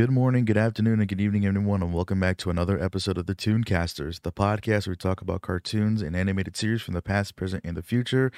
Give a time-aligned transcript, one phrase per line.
[0.00, 3.26] Good morning, good afternoon, and good evening, everyone, and welcome back to another episode of
[3.26, 7.34] the Tooncasters, the podcast where we talk about cartoons and animated series from the past,
[7.34, 8.30] present, and the future.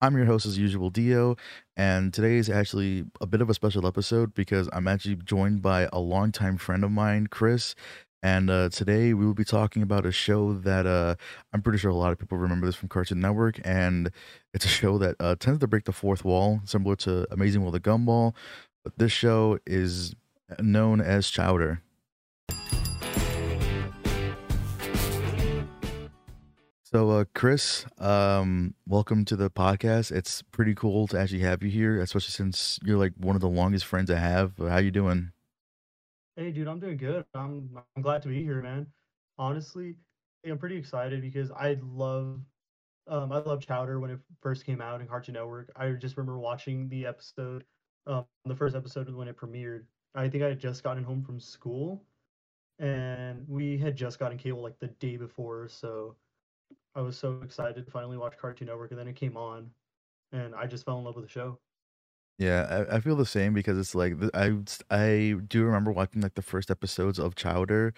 [0.00, 1.36] I'm your host, as usual, Dio,
[1.76, 5.88] and today is actually a bit of a special episode because I'm actually joined by
[5.92, 7.76] a longtime friend of mine, Chris.
[8.24, 11.14] And uh, today we will be talking about a show that uh,
[11.52, 14.10] I'm pretty sure a lot of people remember this from Cartoon Network, and
[14.52, 17.76] it's a show that uh, tends to break the fourth wall, similar to Amazing World
[17.76, 18.34] of Gumball.
[18.82, 20.12] But this show is
[20.60, 21.82] known as Chowder.
[26.94, 30.12] So, uh, Chris, um, welcome to the podcast.
[30.12, 33.48] It's pretty cool to actually have you here, especially since you're like one of the
[33.48, 34.52] longest friends I have.
[34.58, 35.32] How you doing?
[36.36, 37.24] Hey, dude, I'm doing good.
[37.34, 38.86] I'm I'm glad to be here, man.
[39.38, 39.96] Honestly,
[40.46, 42.40] I'm pretty excited because I love
[43.08, 45.72] um I love Chowder when it first came out in Cartoon Network.
[45.74, 47.64] I just remember watching the episode,
[48.06, 49.82] um, the first episode when it premiered.
[50.14, 52.04] I think I had just gotten home from school,
[52.78, 56.16] and we had just gotten cable like the day before, so
[56.94, 59.70] I was so excited to finally watch Cartoon Network, and then it came on,
[60.32, 61.60] and I just fell in love with the show.
[62.38, 64.58] Yeah, I, I feel the same because it's like I
[64.90, 67.94] I do remember watching like the first episodes of Chowder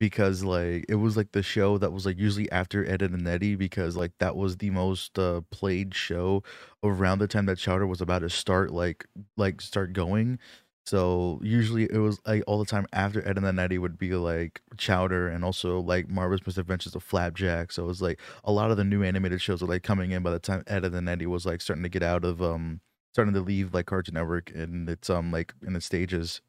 [0.00, 3.56] because like it was like the show that was like usually after Ed and Eddie
[3.56, 6.42] because like that was the most uh, played show
[6.84, 10.38] around the time that Chowder was about to start like like start going.
[10.86, 14.14] So usually it was like all the time after Ed, Edd n Eddy would be
[14.14, 17.72] like Chowder and also like Marvelous Misadventures of Flapjack.
[17.72, 20.22] So it was like a lot of the new animated shows were like coming in
[20.22, 22.80] by the time Ed, Edd n Eddy was like starting to get out of um
[23.12, 26.42] starting to leave like Cartoon Network and it's um like in its stages.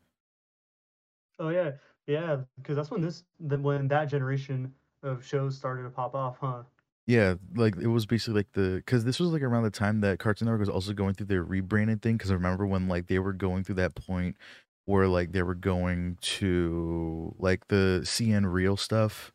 [1.40, 1.72] Oh yeah,
[2.08, 6.64] yeah, because that's when this when that generation of shows started to pop off, huh?
[7.08, 10.18] Yeah, like it was basically like the because this was like around the time that
[10.20, 12.18] Cartoon Network was also going through their rebranding thing.
[12.18, 14.38] Because I remember when like they were going through that point
[14.86, 19.32] where like they were going to like the CN Real stuff.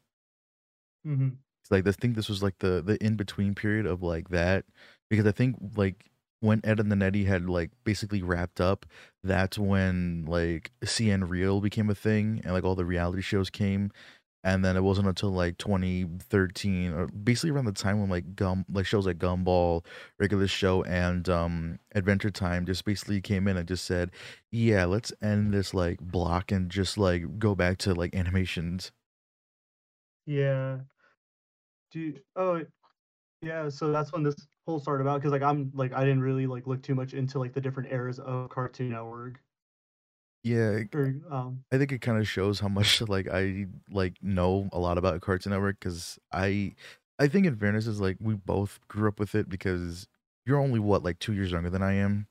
[1.05, 1.29] hmm
[1.63, 4.65] It's like I think this was like the the in between period of like that
[5.09, 6.07] because I think like
[6.41, 8.87] when Ed, Edd n Eddy had like basically wrapped up,
[9.23, 13.91] that's when like CN Real became a thing and like all the reality shows came
[14.45, 18.65] and then it wasn't until like 2013 or basically around the time when like gum
[18.73, 19.85] like shows like gumball
[20.19, 24.11] regular show and um adventure time just basically came in and just said
[24.51, 28.93] yeah let's end this like block and just like go back to like animations
[30.27, 30.81] Yeah,
[31.91, 32.23] dude.
[32.37, 32.63] Oh
[33.43, 34.37] yeah, so that's when this
[34.67, 35.21] whole started about.
[35.21, 37.93] Because like I'm like I didn't really like look too much into like the different
[37.93, 39.41] eras of Cartoon Network.
[40.43, 44.69] Yeah Or um, i think it kind of shows how much like i like know
[44.73, 46.75] a lot about cartoon network because i
[47.19, 50.09] i think in fairness is like we both grew up with it because
[50.47, 52.27] you're only what like two years younger than i am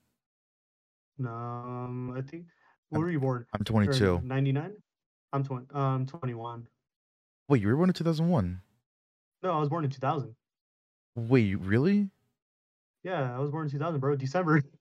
[1.25, 2.45] um, I think
[2.93, 3.45] i'm, were you born?
[3.53, 4.73] I'm Or 22 99?
[5.33, 5.67] I'm 20.
[5.73, 6.67] Um, 21.
[7.49, 8.61] wait you were born in 2001
[9.43, 10.35] No, I was born in 2000.
[11.15, 12.09] wait really
[13.03, 14.15] Yeah, I was born in 2000, bro.
[14.15, 14.63] December.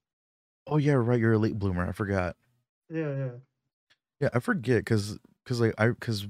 [0.70, 1.18] Oh yeah, right.
[1.18, 1.88] You're a late bloomer.
[1.88, 2.36] I forgot.
[2.90, 3.30] Yeah, yeah.
[4.20, 6.26] Yeah, I forget because because like I because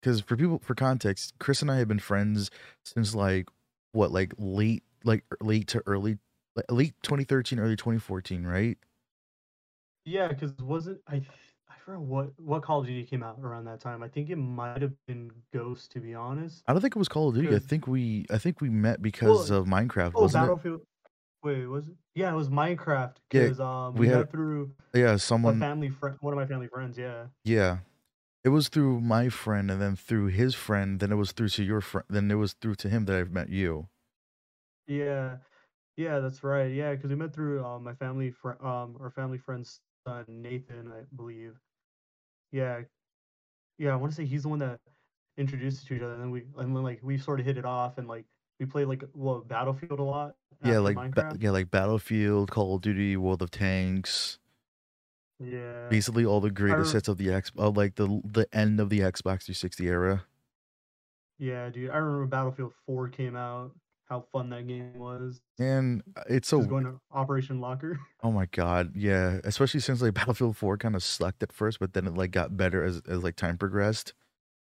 [0.00, 2.50] because for people for context, Chris and I have been friends
[2.84, 3.48] since like
[3.92, 6.18] what like late like er- late to early
[6.56, 8.78] like late 2013, early 2014, right?
[10.04, 11.22] Yeah, because wasn't I?
[11.68, 14.02] I forgot what what Call of Duty came out around that time.
[14.02, 16.62] I think it might have been Ghost, to be honest.
[16.66, 17.54] I don't think it was Call of Duty.
[17.54, 20.80] I think we I think we met because well, of Minecraft, oh, wasn't it?
[21.42, 21.94] Wait, was it?
[22.14, 23.16] Yeah, it was Minecraft.
[23.32, 26.38] Yeah, Because um, we we had met through yeah a someone family friend, one of
[26.38, 26.98] my family friends.
[26.98, 27.26] Yeah.
[27.44, 27.78] yeah.
[28.42, 31.62] It was through my friend and then through his friend, then it was through to
[31.62, 33.88] your friend, then it was through to him that I've met you.
[34.86, 35.36] Yeah,
[35.96, 36.72] yeah, that's right.
[36.72, 40.92] Yeah, because we met through um my family friend, um our family friend's son Nathan,
[40.92, 41.54] I believe.
[42.52, 42.80] Yeah,
[43.78, 43.92] yeah.
[43.92, 44.80] I want to say he's the one that
[45.36, 47.58] introduced us to each other, and then we and then like we sort of hit
[47.58, 48.24] it off, and like
[48.60, 52.82] we played like well Battlefield a lot Yeah, like ba- yeah, like Battlefield, Call of
[52.82, 54.38] Duty, World of Tanks,
[55.40, 58.78] Yeah, basically all the greatest re- hits of the X, of like the the end
[58.78, 60.24] of the Xbox 360 era.
[61.38, 61.90] yeah, dude.
[61.90, 63.72] I remember Battlefield 4 came out.
[64.10, 65.40] How fun that game was.
[65.60, 68.00] And uh, it's so going to Operation Locker.
[68.24, 71.94] oh my god, yeah, especially since like Battlefield 4 kind of sucked at first, but
[71.94, 74.12] then it like got better as as like time progressed.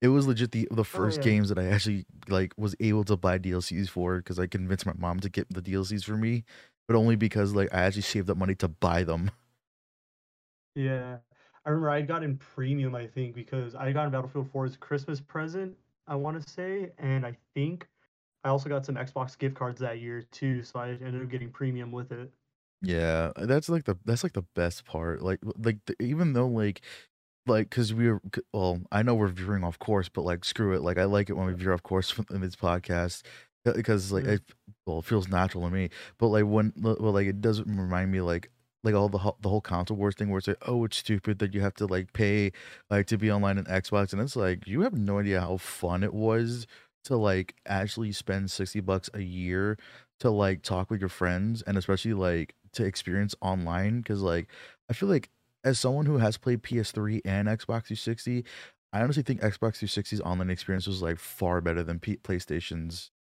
[0.03, 1.21] It was legit the the Oh first yeah.
[1.21, 4.93] games that I actually like was able to buy DLCs for because I convinced my
[4.97, 6.43] mom to get the DLCs for me,
[6.87, 9.31] but only because like I actually saved up money to buy them.
[10.75, 11.17] Yeah.
[11.65, 14.75] I remember I got in premium, I think, because I got in Battlefield 4 as
[14.75, 15.77] a Christmas present,
[16.07, 17.87] I want to say, and I think
[18.43, 21.51] I also got some Xbox gift cards that year too, so I ended up getting
[21.51, 22.31] premium with it.
[22.81, 25.21] Yeah, that's like the that's like the best part.
[25.21, 26.81] Like like the, even though like
[27.47, 28.21] like, 'cause we're
[28.53, 31.33] well, I know we're veering off course, but, like, screw it, like, I like it
[31.33, 33.23] when we veer off course in this podcast,
[33.65, 34.41] because, like, it
[34.85, 38.21] well, it feels natural to me, but, like, when well like, it doesn't remind me,
[38.21, 38.49] like
[38.85, 41.39] like, all the whole the whole console wars thing where it's like, "Oh, it's stupid
[41.39, 42.51] that you have to, like, pay,
[42.89, 46.03] like, to be online in Xbox," and it's like, you have no idea how fun
[46.03, 46.67] it was
[47.05, 49.77] to, like, actually spend 60 bucks a year
[50.19, 54.47] to, like, talk with your friends, and especially, like, to experience online because like,
[54.89, 55.29] I feel like
[55.63, 58.45] as someone who has played PS3 and Xbox 360,
[58.93, 63.11] I honestly think Xbox 360's online experience was, like, far better than P PlayStation's.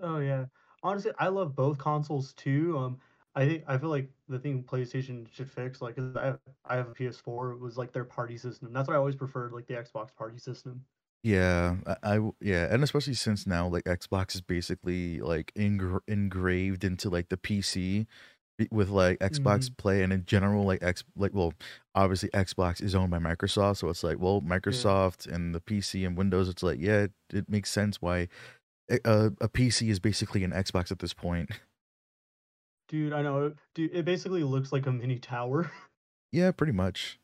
[0.00, 0.46] Oh, yeah.
[0.82, 3.00] Honestly, I love both consoles too, um,
[3.34, 6.76] I think I feel like the thing PlayStation should fix, like, 'cause I have I
[6.76, 9.66] have a PS4, it was, like, their party system, that's why I always preferred, like,
[9.66, 10.84] the Xbox party system.
[11.24, 17.10] Yeah, I yeah, and especially since now, like, Xbox is basically, like, engr engraved into,
[17.10, 18.06] like, the PC i
[18.70, 19.76] with, like, Xbox Mhm.
[19.76, 21.54] Play, and in general, like, X like, well,
[21.94, 24.58] obviously, Xbox is owned by Microsoft, so it's like, well, Yeah.
[24.58, 28.28] Microsoft and the PC and Windows, it's like, yeah, it it makes sense why
[28.90, 31.50] a a a PC is basically an Xbox at this point.
[32.88, 35.70] Dude, I know, dude, it basically looks like a mini tower.
[36.32, 37.18] Yeah, pretty much.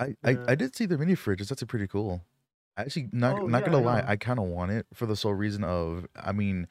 [0.00, 0.44] I I Yeah.
[0.48, 2.24] I did see the mini fridge, That's actually pretty cool.
[2.76, 4.04] Actually, not Oh, not yeah, gonna I lie.
[4.06, 6.68] I kinda want it for the sole reason of I mean,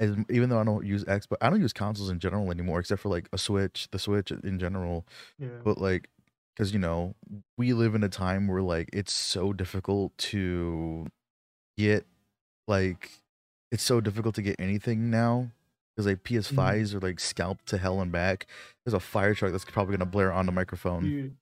[0.00, 3.02] as even though I don't use Xbox, I don't use consoles in general anymore except
[3.02, 5.06] for, like, a Switch, the Switch in general,
[5.38, 5.60] Yeah.
[5.64, 6.10] but, like
[6.56, 7.14] 'cause, you know,
[7.58, 11.06] we live in a time where, like, it's so difficult to
[11.78, 12.06] get,
[12.68, 13.12] like
[13.72, 15.50] it's so difficult to get anything now
[15.94, 16.24] because like, Mhm.
[16.24, 18.46] PS5s are, like, scalped to hell and back.
[18.84, 21.02] There's a fire truck that's probably gonna blare on the microphone.
[21.02, 21.36] Dude,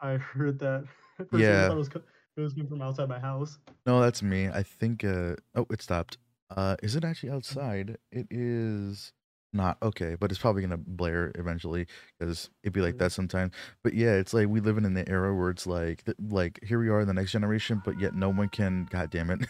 [0.00, 0.86] I heard that.
[1.16, 1.72] For a second, I thought Yeah.
[1.72, 1.88] it was
[2.36, 3.58] it was coming from outside my house.
[3.86, 6.18] No, that's me, I think, uh oh, it stopped.
[6.50, 7.34] Uh, is it actually Mm.
[7.36, 7.98] outside?
[8.12, 9.12] It is
[9.52, 11.86] not, okay, but it's probably gonna blare eventually
[12.18, 13.50] because it'd be like that sometime,
[13.82, 16.78] but, yeah, it's like we live in an era where it's like th like, here
[16.78, 19.40] we are in the next generation, but yet no one can god damn it.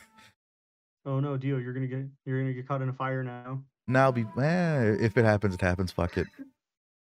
[1.05, 3.63] Oh, no, deal, you're gonna get you're gonna get caught in a fire now.
[3.87, 6.27] Now be eh, if it happens, it happens, fuck it.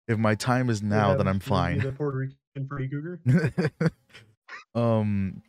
[0.08, 1.28] If my time is now, then?
[1.28, 1.80] I'm You're gonna be fine.
[1.80, 3.20] the Puerto Rican Freddy Krueger?
[4.76, 5.42] Um,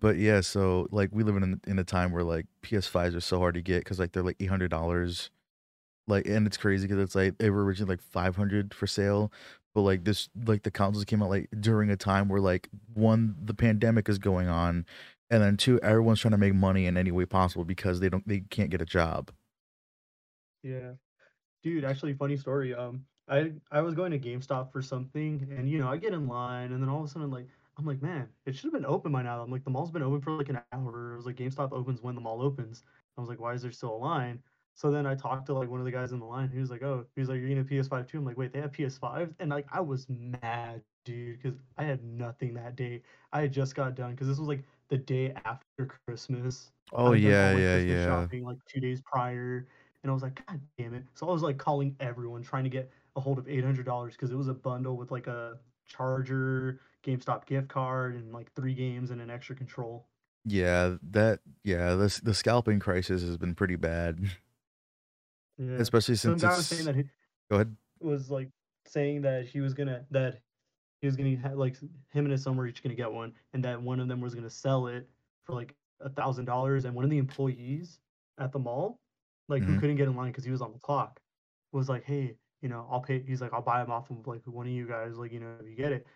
[0.00, 3.38] but, yeah, so, like, we live in in a time where, like, PS5s are so
[3.38, 5.30] hard to get because like, they're, like, $800,
[6.08, 9.32] like and it's crazy because it's like they were originally, like, 500 for sale,
[9.74, 13.36] but, like, this like, the consoles came out, like, during a time where, like, 1,
[13.44, 14.86] the pandemic is going on,
[15.30, 18.26] and then 2, everyone's trying to make money in any way possible because they don't
[18.28, 19.32] they can't get a job.
[20.62, 20.94] Yeah.
[21.62, 25.78] Dude, actually, funny story, um, I I was going to GameStop for something, and, you
[25.78, 28.32] know, I get in line, and then all of a sudden, like I'm like, "Man,
[28.46, 30.60] it should've been open by now." I'm like, "The mall's been open for, like, an
[30.72, 32.84] hour." I was like, "GameStop opens when the mall opens."
[33.16, 34.42] I was like, "Why is there still a line?"
[34.74, 36.70] So then I talked to, like, one of the guys in the line, he was
[36.70, 38.72] like, "Oh" he was like, "You're getting a PS5 too?" I'm like, "Wait, they have
[38.72, 43.02] PS5s?" And, like, I was mad, dude, because I had nothing that day.
[43.32, 46.72] I had just got done because this was, like, the day after Christmas.
[46.92, 48.28] Oh, yeah, all my yeah, Christmas yeah.
[48.28, 49.66] shopping, like, 2 days prior,
[50.02, 52.70] and I was like, "God damn it." So I was, like, calling everyone trying to
[52.70, 57.46] get a hold of $800 'cause it was a bundle with, like, a charger, GameStop
[57.46, 60.08] gift card, and, like, 3 games, and an extra control.
[60.46, 64.20] Yeah, that yeah, the the scalping crisis has been pretty bad.
[65.58, 65.86] Yeah.
[65.86, 67.04] Especially since guy was saying that he
[67.50, 67.76] Go ahead.
[68.00, 68.50] was, like,
[68.86, 70.42] saying that he was gonna that
[71.00, 71.90] he was gonna ha like, him
[72.26, 74.50] and his son were each gonna get one, and that one of them was gonna
[74.50, 75.10] sell it
[75.44, 78.00] for, like, a $1,000, and one of the employees
[78.38, 79.00] at the mall,
[79.48, 79.76] like, who Mhm.
[79.76, 81.20] couldn't get in line because he was on the clock,
[81.72, 84.46] was like, "Hey, you know, I'll pay" he's like, "I'll buy 'em off of, like,
[84.46, 86.06] one of you guys, like, you know, if you get it."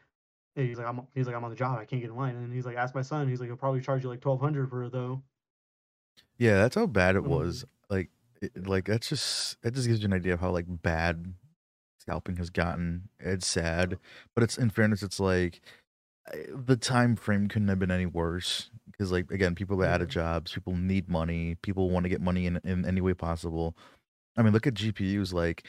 [0.67, 2.53] He's like, "I'm" he's like, "I'm on the job, I can't get in line." And
[2.53, 4.93] he's like, "Ask my son." He's like, "He'll probably charge you, like, 1,200 for it,
[4.93, 5.23] though."
[6.38, 8.11] Yeah, that's how bad it was like
[8.41, 11.35] like, it like, that's just that just gives you an idea of how, like, bad
[12.00, 13.99] scalping has gotten, it's sad,
[14.35, 15.61] but it's in fairness, it's like,
[16.33, 20.03] eh, the time frame couldn't have been any worse because like, again, people are out
[20.03, 23.77] of jobs, people need money, people wanna get money in in any way possible.
[24.37, 25.67] I mean, look at GPUs, like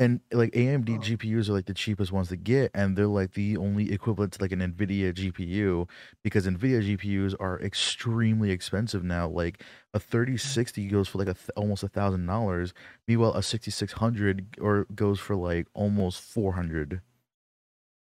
[0.00, 1.00] and, like, AMD Oh.
[1.00, 4.42] GPUs are, like, the cheapest ones to get, and they're, like, the only equivalent to,
[4.42, 5.88] like, an NVIDIA GPU
[6.24, 9.62] because NVIDIA GPUs are extremely expensive now, like,
[9.94, 10.00] a
[10.44, 10.60] Mhm.
[10.60, 12.74] 3060 goes for, like, a th almost $1,000,
[13.08, 17.02] meanwhile, a 6600 or goes for, like, almost 400.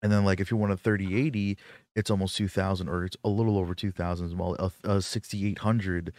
[0.04, 1.58] And then, like, if you want a 3080,
[1.96, 6.14] it's almost 2,000 or it's a little over 2,000 as well, a a 6800,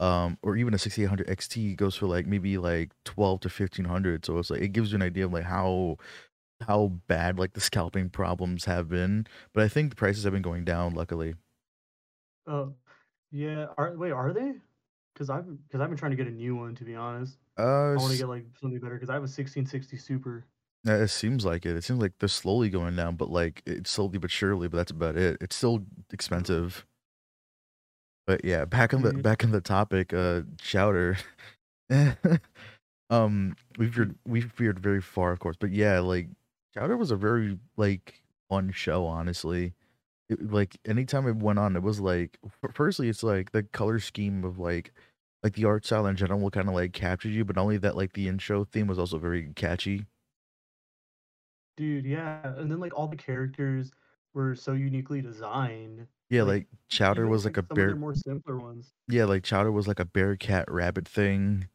[0.00, 4.38] um, or even a 6800 XT goes for, like, maybe, like, 12 to 1,500, so
[4.38, 5.96] it's like it gives you an idea of, like, how
[6.66, 10.42] how bad, like, the scalping problems have been, but I think the prices have been
[10.42, 11.34] going down, luckily.
[12.46, 12.74] Oh,
[13.30, 14.60] yeah, are wait, are they?
[15.14, 17.38] Because I've because I've been trying to get a new one, to be honest.
[17.56, 20.48] Uh, I wanna get, like, something better because I have a 1660 Super.
[20.84, 21.76] Yeah, it seems like it.
[21.76, 24.68] It seems like they're slowly going down, but like it's slowly but surely.
[24.68, 25.38] But that's about it.
[25.40, 26.86] It's still expensive.
[28.26, 29.22] But yeah, back on the Mhm.
[29.22, 31.16] back on the topic, uh, Chowder.
[33.10, 36.28] um, we've veered we've veered very far, of course, but yeah, like
[36.74, 39.74] Chowder was a very like fun show, honestly.
[40.30, 42.38] It, like anytime it went on, it was like
[42.74, 44.92] firstly, it's like the color scheme of like
[45.44, 48.14] like the art style in general kind of like captured you, but only that, like
[48.14, 50.06] the intro theme was also very catchy.
[51.76, 52.54] Dude, yeah.
[52.56, 53.90] And then like all the characters
[54.32, 56.08] were so uniquely designed.
[56.34, 57.94] Yeah, Like like Chowder was like like a bear.
[57.96, 58.94] more simpler ones.
[59.08, 61.68] Yeah, like Chowder was like a bear cat rabbit thing.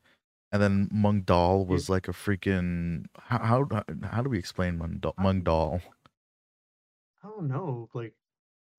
[0.52, 1.74] And then Mung Daal Yeah.
[1.74, 5.14] was like a freaking how how how do we explain Mung Daal?
[5.18, 5.44] I Mung?
[7.24, 7.90] I don't know.
[7.94, 8.14] Like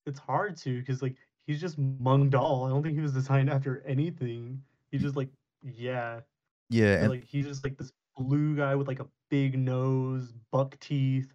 [0.06, 2.64] it's hard to because like he's just Mung Daal.
[2.66, 4.62] I don't think he was designed after anything.
[4.90, 5.30] He's just like
[5.62, 6.20] yeah.
[6.70, 10.32] Yeah, And and like he's just like this blue guy with like a big nose,
[10.52, 11.34] buck teeth,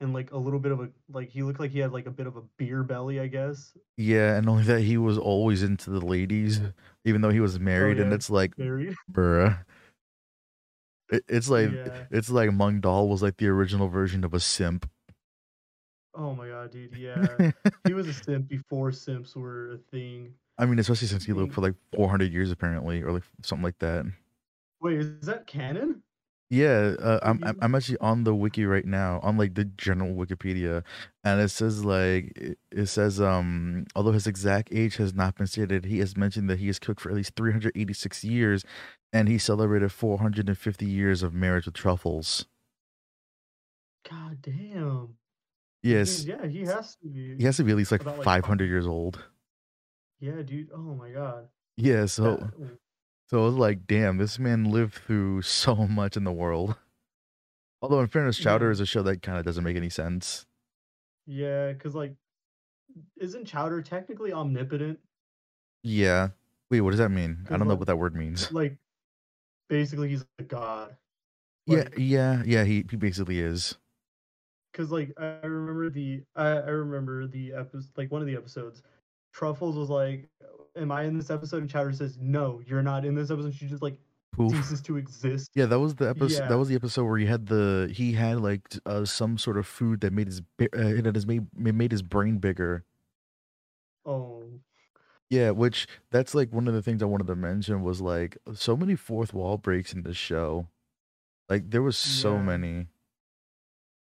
[0.00, 2.10] and like a little bit of a like he looked like he had like a
[2.10, 3.76] bit of a beer belly, I guess.
[3.96, 6.60] yeah, and only that he was always into the ladies,
[7.04, 7.98] even though he was Oh married.
[7.98, 8.94] And it's like, married.
[9.12, 9.58] bruh,
[11.10, 12.04] it, it's like Yeah.
[12.10, 14.88] it's like Mung Daal was like the original version of a simp.
[16.14, 16.96] Oh my god, dude.
[16.96, 17.50] Yeah.
[17.86, 20.34] He was a simp before simps were a thing.
[20.58, 23.78] I mean, especially since he lived for like 400 years apparently, or like something like
[23.78, 24.04] that.
[24.80, 26.02] wait, is that canon?
[26.50, 30.14] Yeah, uh, I'm I'm I'm actually on the wiki right now, on like the general
[30.14, 30.82] Wikipedia,
[31.22, 35.46] and it says like it, it says um although his exact age has not been
[35.46, 38.64] stated, he has mentioned that he has cooked for at least 386 years,
[39.12, 42.46] and he celebrated 450 years of marriage with truffles.
[44.08, 45.16] God damn.
[45.82, 48.24] Yes, yeah, he has to be he has to be at least like about like
[48.24, 49.22] 500 years old.
[50.18, 50.70] yeah, dude.
[50.74, 51.48] Oh my god.
[51.76, 52.78] Yeah, That
[53.28, 56.76] so I was like, damn, this man lived through so much in the world.
[57.80, 58.72] Although in fairness, Chowder yeah.
[58.72, 60.46] is a show that kind of doesn't make any sense.
[61.26, 62.14] Yeah, cuz like
[63.18, 64.98] isn't Chowder technically omnipotent?
[65.84, 66.28] Yeah.
[66.70, 67.46] Wait, what does that mean?
[67.50, 68.50] I don't know what that word means.
[68.52, 68.76] like
[69.68, 70.96] basically he's a god.
[71.66, 72.64] Yeah, yeah, yeah.
[72.64, 73.76] He he basically is.
[74.72, 78.82] Cause like I remember the I, I remember the episode like one of the episodes.
[79.32, 80.28] Truffles was like,
[80.78, 83.66] "Am I in this episode?" And Chowder says, "No, you're not in this episode." She
[83.66, 83.98] just like
[84.32, 84.52] Poof.
[84.52, 85.50] ceases to exist.
[85.54, 86.48] Yeah, that was the episode.
[86.48, 89.66] That was the episode where he had the he had like uh, some sort of
[89.66, 90.66] food that made his uh,
[91.02, 92.84] that has made made his brain bigger.
[94.06, 94.44] Oh,
[95.28, 98.76] Yeah, which that's like one of the things I wanted to mention was like so
[98.76, 100.68] many fourth wall breaks in this show.
[101.48, 102.42] Like there was so yeah.
[102.42, 102.86] many.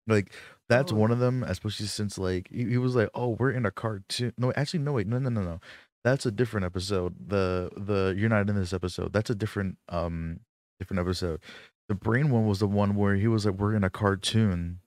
[0.07, 0.33] Like
[0.69, 3.67] that's Oh, one of them, especially since like he, he was like, "Oh, we're in
[3.67, 5.61] a cartoon." No, actually, no, wait, no, no, no, no.
[6.05, 7.15] That's a different episode.
[7.29, 9.13] The the you're not in this episode.
[9.13, 10.41] That's a different um
[10.79, 11.41] different episode.
[11.89, 14.81] The brain one was the one where he was like, "We're in a cartoon,"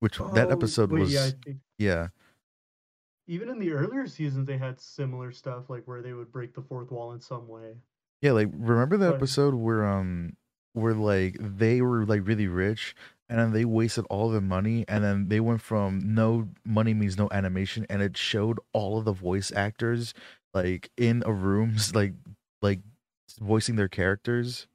[0.00, 1.24] which that oh, episode wait, yeah.
[1.24, 2.08] Was think yeah,
[3.28, 6.62] even in the earlier seasons they had similar stuff like where they would break the
[6.62, 7.74] fourth wall in some way.
[8.20, 8.32] yeah.
[8.32, 10.36] Like remember the But episode where um
[10.72, 12.96] where like they were like really rich
[13.28, 17.18] and then they wasted all their money and then they went from no money means
[17.18, 20.14] no animation and it showed all of the voice actors
[20.54, 22.14] like in a room like
[22.62, 22.80] like
[23.40, 24.66] voicing their characters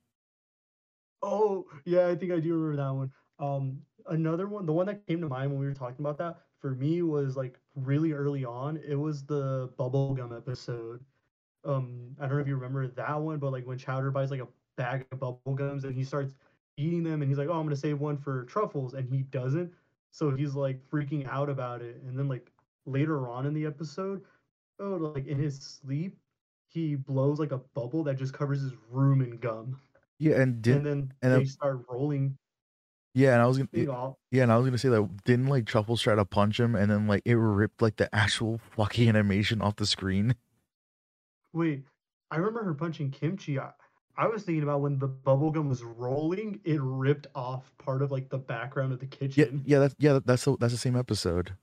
[1.23, 3.11] oh, yeah, I think I do remember that one.
[3.39, 6.41] Um, another one, the one that came to mind when we were talking about that
[6.59, 8.77] for me was like really early on.
[8.85, 11.03] It was the bubblegum episode.
[11.65, 14.41] Um, I don't know if you remember that one, but like when Chowder buys like
[14.41, 16.33] a bag of bubblegums and he starts
[16.77, 19.71] eating them and he's like, "Oh, I'm gonna save one for truffles," and he doesn't.
[20.11, 22.01] So he's like freaking out about it.
[22.05, 22.51] And then like
[22.85, 24.21] later on in the episode,
[24.79, 26.17] oh, like in his sleep,
[26.67, 29.79] he blows like a bubble that just covers his room in gum.
[30.19, 32.37] yeah and And didn't then and they start rolling
[33.15, 34.15] yeah and i was gonna off.
[34.31, 36.89] yeah and i was gonna say that didn't like truffles try to punch him and
[36.89, 40.35] then like it ripped like the actual fucking animation off the screen
[41.53, 41.83] Wait,
[42.31, 43.59] I remember her punching Kimchi.
[43.59, 43.71] I,
[44.15, 48.29] I was thinking about when the bubblegum was rolling, it ripped off part of like
[48.29, 49.63] the background of the kitchen.
[49.65, 51.53] yeah yeah, that's yeah that's the, that's the same episode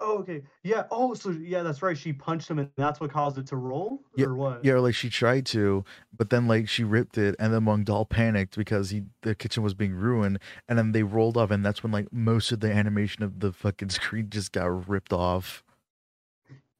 [0.00, 0.42] Oh, okay.
[0.64, 0.84] Yeah.
[0.90, 1.96] Oh, so yeah, that's right.
[1.96, 4.02] She punched him and that's what caused it to roll?
[4.16, 4.64] Yeah, Or what?
[4.64, 8.04] yeah, like she tried to, but then like she ripped it, and then Mung Daal
[8.04, 11.82] panicked because he the kitchen was being ruined, and then they rolled off, and that's
[11.84, 15.62] when like most of the animation of the fucking screen just got ripped off.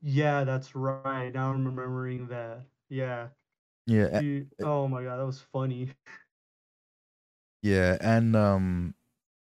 [0.02, 1.32] Yeah, that's right.
[1.32, 2.62] Now I'm remembering that.
[2.88, 3.28] Yeah.
[3.86, 5.90] Yeah, a- Dude, oh my god, that was funny.
[7.62, 8.94] yeah, and um,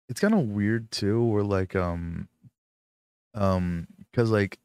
[0.08, 2.28] it's kind of weird too, where like um,
[3.34, 4.58] um, because like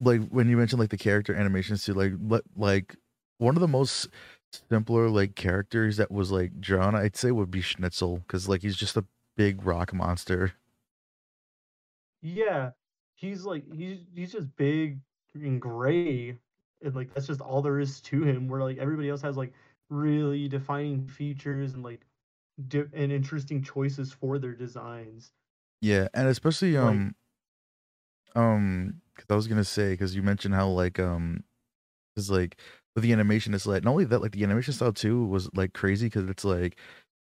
[0.00, 2.96] like when you mentioned like the character animations too, like what like
[3.38, 4.08] one of the most
[4.68, 8.76] simpler like characters that was like drawn, I'd say would be Schnitzel because like he's
[8.76, 9.04] just a
[9.36, 10.52] big rock monster.
[12.22, 12.70] Yeah,
[13.14, 14.98] he's like he's he's just big
[15.34, 16.38] and gray,
[16.84, 18.48] and like that's just all there is to him.
[18.48, 19.52] Where like everybody else has like
[19.90, 22.00] really defining features and like
[22.68, 25.32] di- and interesting choices for their designs.
[25.80, 27.14] Yeah, and especially Like
[28.34, 31.44] um because I was gonna say because you mentioned how like um
[32.14, 32.58] because like
[32.94, 35.72] with the animation it's like not only that like the animation style too was like
[35.72, 36.78] crazy because it's like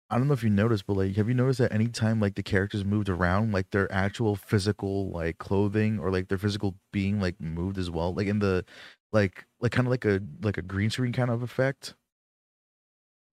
[0.09, 2.43] I don't know if you noticed but like have you noticed that anytime like the
[2.43, 7.39] characters moved around like their actual physical like clothing or like their physical being like
[7.41, 8.65] moved as well like in the
[9.11, 11.95] like like kind of like a like a green screen kind of effect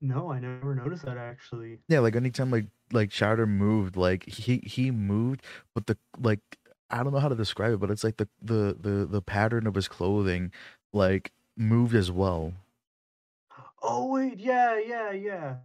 [0.05, 1.79] no, I never noticed that actually.
[1.89, 5.43] Yeah, like anytime like like Chowder moved, like he he moved,
[5.75, 6.41] but the like
[6.91, 9.67] I don't know how to describe it, but it's like the the the the pattern
[9.67, 10.53] of his clothing
[10.93, 12.53] like moved as well.
[13.83, 15.57] Oh wait, yeah, yeah, yeah.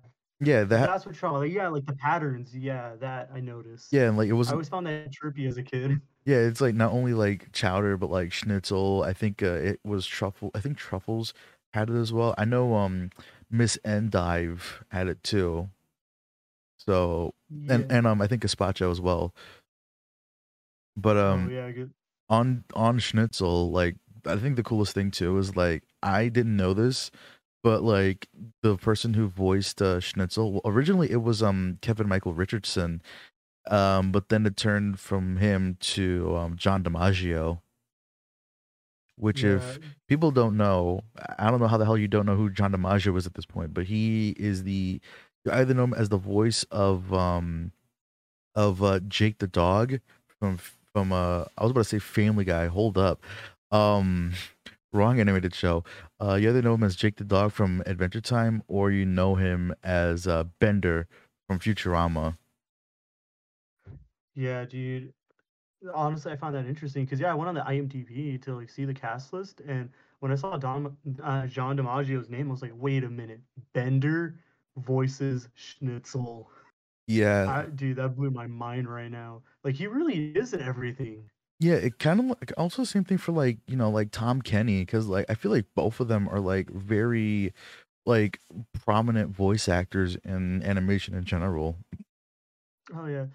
[0.42, 1.40] Yeah, that That's what trauma.
[1.40, 2.56] Like, yeah, like the patterns.
[2.56, 3.92] Yeah, that I noticed.
[3.92, 4.48] yeah, and like it was.
[4.48, 6.00] I always found that trippy as a kid.
[6.26, 9.04] yeah, it's like not only like Chowder but like Schnitzel.
[9.04, 10.52] I think uh, it was Truffle.
[10.54, 11.34] I think Truffles
[11.74, 12.36] had it as well.
[12.38, 13.12] I know um
[13.50, 15.70] Miss Endive had it too.
[16.78, 17.34] So
[17.68, 17.98] and Yeah.
[17.98, 19.34] and um I think Gazpacho as well.
[20.96, 21.92] But Oh um yeah, good.
[22.30, 23.96] on on Schnitzel, like
[24.26, 27.12] I think the coolest thing too is like I didn't know this,
[27.64, 28.28] but like
[28.62, 33.02] the person who voiced uh, Schnitzel well, originally it was um Kevin Michael Richardson,
[33.68, 37.62] um but then it turned from him to um John DiMaggio.
[39.16, 41.02] Which Yeah, if people don't know,
[41.38, 43.46] I don't know how the hell you don't know who John DiMaggio is at this
[43.46, 45.02] point, but he is the
[45.44, 47.74] you either know him as the voice of um
[48.56, 50.00] of uh Jake the dog
[50.40, 50.58] from
[50.94, 52.68] from uh I was about to say Family Guy.
[52.68, 53.22] Hold up,
[53.72, 54.34] um,
[54.94, 55.84] wrong animated show.
[56.22, 59.36] Uh, you either know him as Jake the dog from Adventure Time, or you know
[59.36, 61.08] him as uh Bender
[61.48, 62.38] from Futurama.
[64.40, 65.14] Yeah, dude.
[65.94, 68.86] Honestly, I found that interesting because yeah, I went on the IMDb to like see
[68.86, 72.74] the cast list, and when I saw Don uh, John DiMaggio's name, I was like,
[72.76, 73.42] wait a minute,
[73.74, 74.36] Bender
[74.78, 76.50] voices Schnitzel.
[77.08, 79.42] Yeah, I, dude, that blew my mind right now.
[79.64, 81.30] Like he really is in everything.
[81.60, 81.76] yeah.
[81.76, 85.08] It kind of like also same thing for like you know like Tom Kenny because
[85.08, 87.54] like I feel like both of them are like very
[88.06, 88.40] like
[88.86, 91.78] prominent voice actors in animation in general.
[92.96, 93.26] Oh yeah,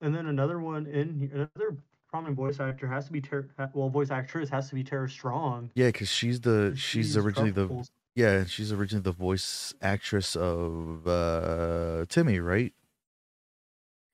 [0.00, 1.76] and then another one in another
[2.08, 5.70] prominent voice actor has to be Ter- well, voice actress has to be Tara Strong.
[5.74, 11.06] Yeah, because she's the she's She's originally the yeah she's originally the voice actress of
[11.06, 12.72] uh Timmy, right?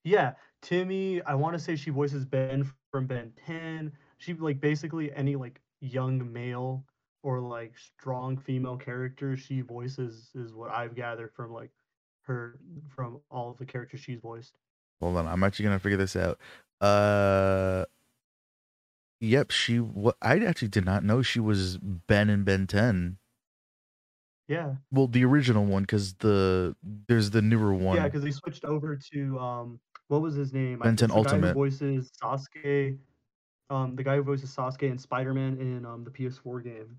[0.03, 1.21] Yeah, Timmy.
[1.23, 3.91] I want to say she voices Ben from Ben 10.
[4.17, 6.85] She like basically any like young male
[7.23, 11.71] or like strong female character she voices is what I've gathered from like
[12.23, 14.57] her from all of the characters she's voiced.
[15.03, 16.39] Hold on, I'm actually gonna figure this out.
[16.81, 17.85] Uh,
[19.19, 19.77] yep, she.
[19.79, 23.17] What I actually did not know she was Ben in Ben Ten.
[24.49, 26.75] Yeah, Well, the original one, because the
[27.07, 27.95] there's the newer one.
[27.95, 30.79] yeah, because they switched over to um, what was his name?
[30.79, 31.53] Ben 10 it's the guy who Ultimate.
[31.53, 32.97] voices Sasuke.
[33.69, 36.97] Um, the guy who voices Sasuke and Spider Man in um the PS4 game.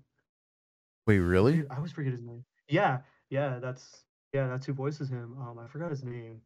[1.05, 1.57] Wait, really?
[1.57, 2.43] Dude, I always forget his name.
[2.67, 5.37] Yeah, yeah, that's yeah, that's who voices him.
[5.39, 6.41] Um, I forgot his name,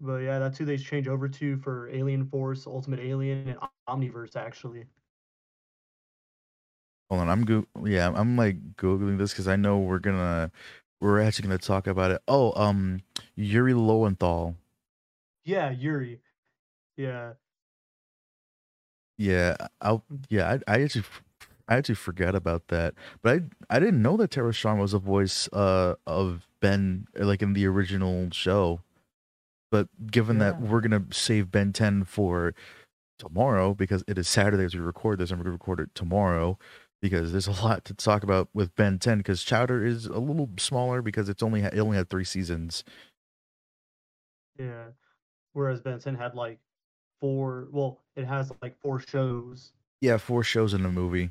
[0.00, 3.58] but yeah, that's who they change over to for Alien Force, Ultimate Alien, and
[3.88, 4.36] Omniverse.
[4.36, 4.86] Actually,
[7.10, 7.66] Hold on, I'm go.
[7.84, 10.50] Yeah, I'm like googling this because I know we're gonna
[11.00, 12.22] we're actually gonna talk about it.
[12.28, 13.02] Oh, um,
[13.36, 14.56] Yuri Lowenthal.
[15.44, 16.20] yeah, Yuri.
[16.96, 17.34] Yeah,
[19.18, 20.04] Yeah, I'll.
[20.28, 21.04] Yeah, I, I actually,
[21.68, 22.94] I actually forgot about that.
[23.22, 27.42] But I, I didn't know that Tara Strong was a voice, uh, of Ben, like
[27.42, 28.80] in the original show.
[29.70, 32.54] But given that we're gonna save Ben Ten for
[33.18, 36.58] tomorrow because it is Saturday as we record this, and we're gonna record it tomorrow
[37.00, 39.18] because there's a lot to talk about with Ben Ten.
[39.18, 42.82] Because Chowder is a little smaller because it's only it only had three seasons.
[44.58, 44.86] yeah.
[45.52, 46.58] Whereas Ben Ten had like
[47.20, 47.68] four.
[47.72, 49.72] Well, it has like four shows.
[50.00, 51.30] Yeah, four shows in a movie.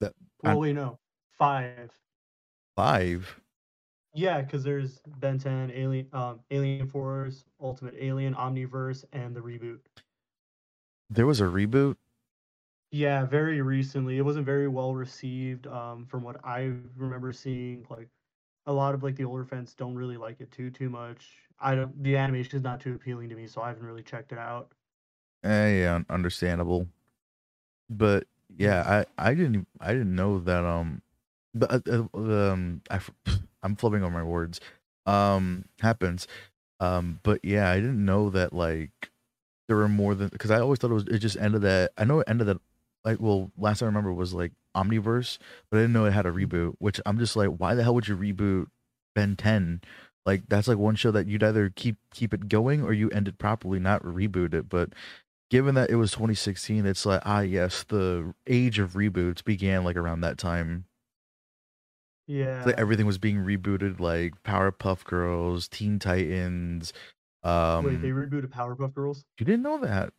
[0.00, 0.98] That Well, I'm- wait, no,
[1.38, 1.90] five.
[2.76, 3.40] five.
[4.14, 9.78] Yeah, because there's Ben 10, Alien, um, Alien Force, Ultimate Alien, Omniverse, and the reboot.
[11.08, 11.96] There was a reboot.
[12.90, 14.18] Yeah, very recently.
[14.18, 15.66] It wasn't very well received.
[15.66, 18.08] Um, from what I remember seeing, like
[18.66, 21.38] a lot of like the older fans don't really like it too too much.
[21.58, 22.02] I don't.
[22.02, 24.72] The animation is not too appealing to me, so I haven't really checked it out.
[25.44, 26.88] Eh, yeah, understandable.
[27.88, 31.02] But yeah, I I didn't I didn't know that um
[31.54, 33.00] but uh, uh, um I
[33.62, 34.60] I'm flipping on my words.
[35.06, 36.26] Um, happens.
[36.80, 39.10] Um, but yeah, I didn't know that like
[39.68, 42.04] there were more than because I always thought it was it just ended that I
[42.04, 42.58] know it ended that
[43.04, 45.38] like well last I remember was like Omniverse,
[45.70, 46.74] but I didn't know it had a reboot.
[46.78, 48.66] Which I'm just like, why the hell would you reboot
[49.14, 49.82] Ben 10?
[50.26, 53.28] Like that's like one show that you'd either keep keep it going or you end
[53.28, 54.68] it properly, not reboot it.
[54.68, 54.90] But
[55.50, 59.96] given that it was 2016, it's like ah yes, the age of reboots began like
[59.96, 60.86] around that time.
[62.26, 62.62] Yeah.
[62.64, 66.92] Like everything was being rebooted, like Powerpuff Girls, Teen Titans.
[67.42, 69.24] Um, Wait, they rebooted Powerpuff Girls?
[69.38, 70.12] you didn't know that?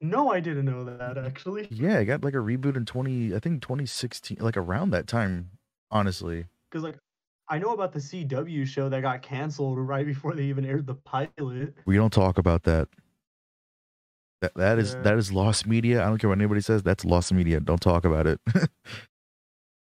[0.00, 1.66] No, I didn't know that actually.
[1.72, 5.50] Yeah, it got like a reboot in 20, I think 2016, like around that time.
[5.90, 6.98] Honestly, Because like,
[7.48, 10.94] I know about the CW show that got canceled right before they even aired the
[10.94, 11.74] pilot.
[11.86, 12.88] we don't talk about that.
[14.42, 15.02] That that is Yeah.
[15.02, 16.04] that is lost media.
[16.04, 16.82] I don't care what anybody says.
[16.84, 17.58] That's lost media.
[17.58, 18.40] Don't talk about it.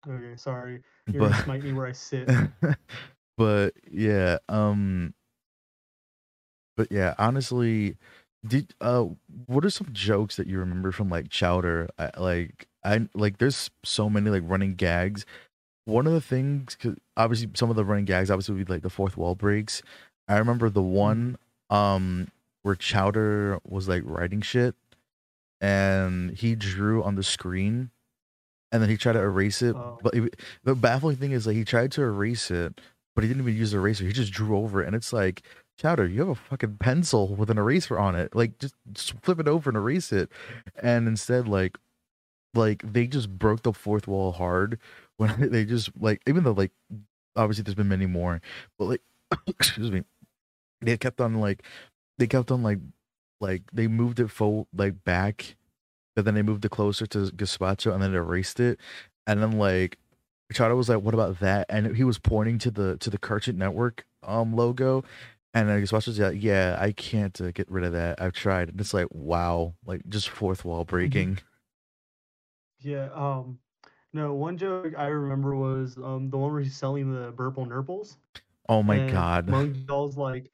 [0.06, 0.82] Okay, sorry.
[1.12, 2.30] You're but gonna smite me where I sit.
[3.38, 5.14] but yeah, um
[6.78, 7.98] but yeah, honestly,
[8.46, 9.06] did uh
[9.46, 11.90] what are some jokes that you remember from like Chowder?
[11.98, 15.26] I, like I like there's so many like running gags.
[15.86, 18.84] One of the things cuz obviously some of the running gags obviously would be like
[18.84, 19.82] the fourth wall breaks.
[20.28, 21.38] I remember the one
[21.70, 22.30] um
[22.62, 24.76] where Chowder was like writing shit
[25.60, 27.92] and he drew on the screen
[28.74, 29.76] and then he tried to erase it.
[29.76, 30.00] Oh.
[30.02, 32.82] But it, the baffling thing is like he tried to erase it,
[33.16, 34.04] but he didn't even use the eraser.
[34.04, 35.44] He just drew over it, and it's like
[35.78, 38.36] Chowder, you have a fucking pencil with an eraser on it.
[38.36, 40.30] Like just, just flip it over and erase it.
[40.82, 41.78] And instead, like,
[42.56, 44.80] like they just broke the fourth wall hard
[45.18, 46.72] when they just like even though like
[47.36, 48.42] obviously there's been many more,
[48.80, 49.02] but like
[49.48, 50.04] excuse me,
[50.82, 51.64] they kept on like
[52.18, 52.80] they kept on like
[53.40, 55.56] like they moved it forward like back
[56.16, 58.80] but then they moved it closer to Gazpacho and then erased it.
[59.28, 59.98] And then like
[60.54, 63.58] Chowder was like, "What about that?" And he was pointing to the to the Cartoon
[63.58, 65.04] Network um logo,
[65.54, 68.22] and then Gazpacho was like, "Yeah, I can't uh, get rid of that.
[68.22, 71.40] I've tried." And it's like, wow, like just fourth wall breaking.
[72.80, 73.10] Yeah.
[73.14, 73.60] Um.
[74.16, 78.18] No, one joke I remember was um the one where he's selling the Burple Nurples.
[78.70, 79.50] Oh my and god.
[79.50, 80.52] Mung Daal's like,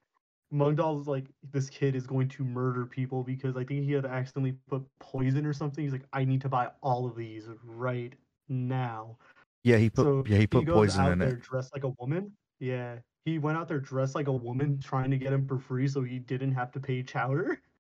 [0.52, 4.06] Mung Daal's like, this kid is going to murder people because I think he had
[4.06, 5.84] accidentally put poison or something.
[5.84, 8.14] He's like, I need to buy all of these right
[8.48, 9.18] now.
[9.64, 11.42] Yeah, he put so yeah he put goes poison out in there it.
[11.42, 12.36] dressed like a woman.
[12.60, 15.88] Yeah, he went out there dressed like a woman, trying to get him for free,
[15.88, 17.62] so he didn't have to pay chowder.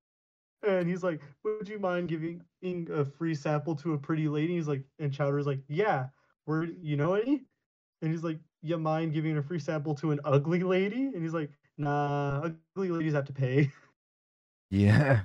[0.68, 2.42] And he's like, "Would you mind giving
[2.92, 6.10] a free sample to a pretty lady?" He's like, and Chowder's like, "Yeah,
[6.46, 7.46] where you know any?"
[8.02, 11.34] And he's like, "You mind giving a free sample to an ugly lady?" And he's
[11.34, 12.42] like, "Nah,
[12.76, 13.72] ugly ladies have to pay."
[14.72, 15.22] Yeah.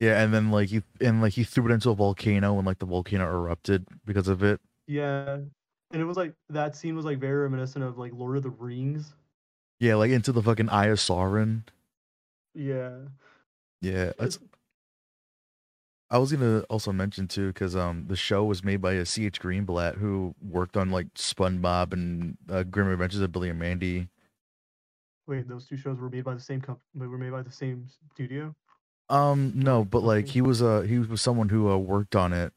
[0.00, 2.78] Yeah, and then like he and like he threw it into a volcano and like
[2.78, 4.60] the volcano erupted because of it.
[4.86, 5.34] yeah,
[5.90, 8.50] and it was like that scene was like very reminiscent of like Lord of the
[8.50, 9.14] Rings.
[9.80, 11.62] Yeah, like into the fucking Eye of Sauron.
[12.54, 13.08] Yeah,
[13.80, 14.38] Yeah, it's
[16.10, 19.40] I was gonna also mention too, because um the show was made by a C.H.
[19.40, 24.08] Greenblatt who worked on like SpongeBob and uh, Grim Adventures of Billy and Mandy.
[25.28, 27.06] Wait, those two shows were made by the same company.
[27.06, 28.54] Were made by the same studio.
[29.10, 32.52] Um, no, but like he was uh he was someone who uh, worked on it.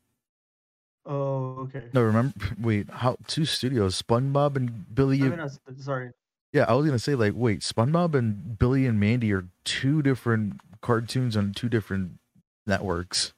[1.05, 1.83] Oh, okay.
[1.93, 2.33] No, remember?
[2.61, 4.01] Wait, how two studios?
[4.01, 5.21] SpongeBob and Billy.
[5.21, 6.11] I mean, sorry.
[6.53, 10.59] yeah, I was gonna say like, wait, SpongeBob and Billy and Mandy are two different
[10.81, 12.19] cartoons on two different
[12.67, 13.33] networks.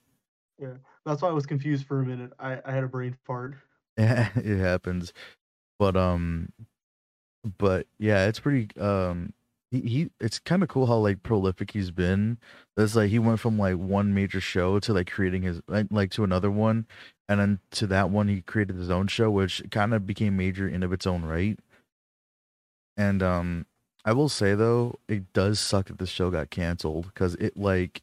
[0.60, 0.74] Yeah,
[1.06, 2.32] that's why I was confused for a minute.
[2.40, 3.56] I, I had a brain fart.
[3.98, 5.14] Yeah, it happens.
[5.80, 6.50] But um
[7.58, 9.34] but yeah, it's pretty um
[9.72, 12.38] he, he it's kind of cool how like prolific he's been.
[12.76, 16.24] That's like he went from like one major show to like creating his like, to
[16.24, 16.88] another one
[17.28, 20.68] and then to that one he created his own show which kind of became major
[20.68, 21.60] in of its own right.
[22.98, 23.66] And um
[24.06, 28.02] I will say though, it does suck that the show got canceled cuz it like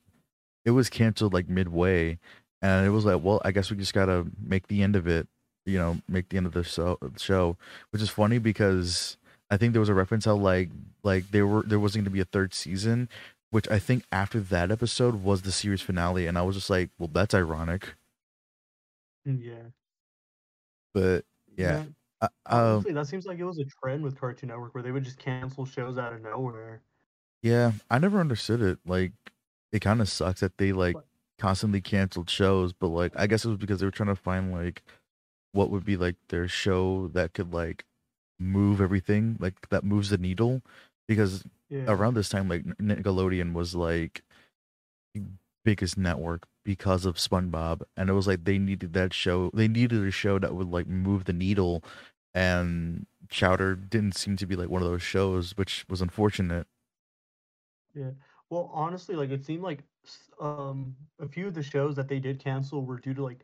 [0.65, 2.19] it was canceled like midway
[2.63, 5.07] and it was like, well, I guess we just got to make the end of
[5.07, 5.27] it
[5.67, 7.57] you know make the end of the show, show
[7.91, 9.17] which is funny because
[9.51, 10.71] i think there was a reference how like
[11.03, 13.09] like there were there wasn't going to be a third season
[13.51, 16.91] which i think after that episode was the series finale and i was just like
[16.99, 17.95] well that's ironic
[19.25, 19.71] Yeah.
[20.95, 21.25] but
[21.57, 21.85] yeah Yeah,
[22.23, 24.93] I- um Honestly, that seems like it was a trend with Cartoon Network where they
[24.93, 26.83] would just cancel shows out of nowhere.
[27.43, 29.13] yeah i never understood it like
[29.73, 30.97] it kind of sucks that they like
[31.39, 34.53] constantly canceled shows but like i guess it was because they were trying to find
[34.53, 34.83] like
[35.53, 37.85] what would be like their show that could like
[38.41, 40.63] move everything like that moves the needle
[41.09, 41.85] because Yeah.
[41.87, 44.23] around this time like Nickelodeon was like
[45.65, 50.07] biggest network because of SpongeBob and it was like they needed that show they needed
[50.07, 51.83] a show that would like move the needle
[52.35, 56.67] and Chowder didn't seem to be like one of those shows, which was unfortunate.
[57.95, 58.11] Yeah.
[58.51, 59.83] Well, honestly, like it seemed like
[60.41, 63.41] um a few of the shows that they did cancel were due to like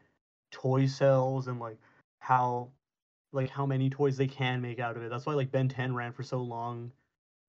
[0.51, 1.79] toy sales and like
[2.21, 2.71] how
[3.37, 5.11] like how many toys they can make out of it.
[5.11, 6.93] That's why like Ben 10 ran for so long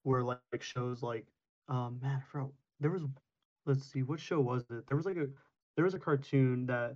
[0.04, 1.26] where like, shows like
[1.69, 3.04] um man, I forgot there was
[3.65, 4.88] let's see, what show was it?
[4.88, 5.28] There was like a
[5.76, 6.95] there was a cartoon that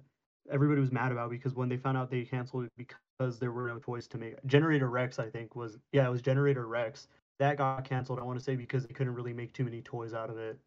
[0.51, 3.67] everybody was mad about because when they found out they canceled it because there were
[3.67, 4.35] no toys to make.
[4.45, 7.07] Generator Rex, I think, was yeah, it was Generator Rex.
[7.39, 10.13] That got canceled, I want to say, because they couldn't really make too many toys
[10.13, 10.59] out of it.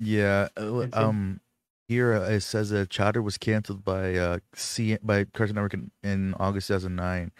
[0.00, 0.48] Yeah.
[0.56, 1.40] uh, same Um.
[1.88, 5.90] Here uh, it says that Chowder was canceled by uh C by Cartoon Network in,
[6.02, 7.30] in August 2009,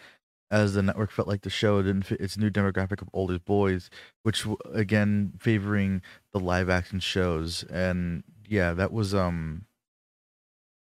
[0.50, 3.90] as the network felt like the show didn't fit its new demographic of older boys,
[4.22, 7.64] which again favoring the live action shows.
[7.64, 9.66] And yeah, that was um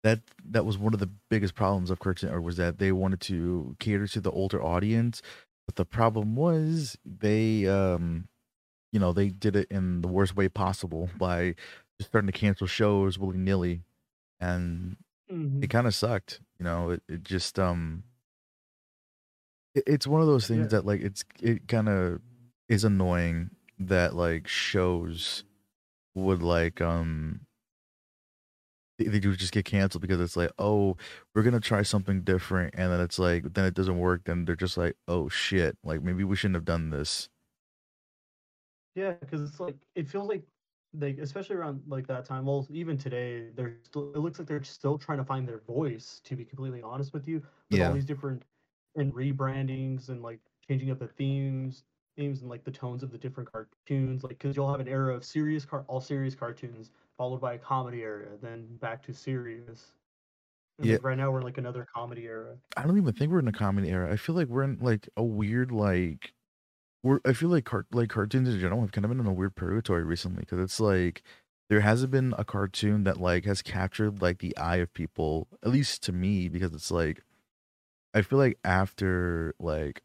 [0.04, 3.20] that that was one of the biggest problems of Cartoon Network was that they wanted
[3.22, 5.22] to cater to the older audience,
[5.66, 8.28] but the problem was they um
[8.92, 11.54] you know they did it in the worst way possible by
[11.98, 13.82] just starting to cancel shows willy nilly,
[14.40, 14.96] and
[15.30, 15.62] Mhm.
[15.64, 16.40] it kind of sucked.
[16.58, 18.04] You know, it, it just um
[19.86, 20.72] it's one of those things Yeah.
[20.72, 22.20] that like it's it kind of
[22.68, 25.44] is annoying that like shows
[26.14, 27.40] would like um
[28.98, 30.96] they, do just get canceled because it's like oh
[31.34, 34.56] we're gonna try something different and then it's like then it doesn't work then they're
[34.56, 37.28] just like oh shit like maybe we shouldn't have done this
[38.94, 40.42] Yeah, because it's like it feels like
[40.98, 42.46] like especially around like that time.
[42.46, 44.12] Well, even today, they're still.
[44.14, 46.20] It looks like they're still trying to find their voice.
[46.24, 48.42] To be completely honest with you, with all yeah these different
[48.96, 51.85] and rebrandings and like changing up the themes,
[52.16, 54.22] themes and like the tones of the different cartoons.
[54.24, 57.59] Like, because you'll have an era of serious car, all serious cartoons, followed by a
[57.59, 59.92] comedy era, then back to serious.
[60.79, 62.57] And yeah like right now, we're in like another comedy era.
[62.77, 65.09] I don't even think we're in a comedy era I feel like we're in like
[65.16, 66.33] a weird like
[67.03, 69.33] we're I feel like cart like cartoons in general have kind of been in a
[69.33, 71.22] weird purgatory recently because it's like
[71.68, 75.70] there hasn't been a cartoon that like has captured like the eye of people at
[75.70, 77.22] least to me because it's like
[78.18, 80.02] I feel like after like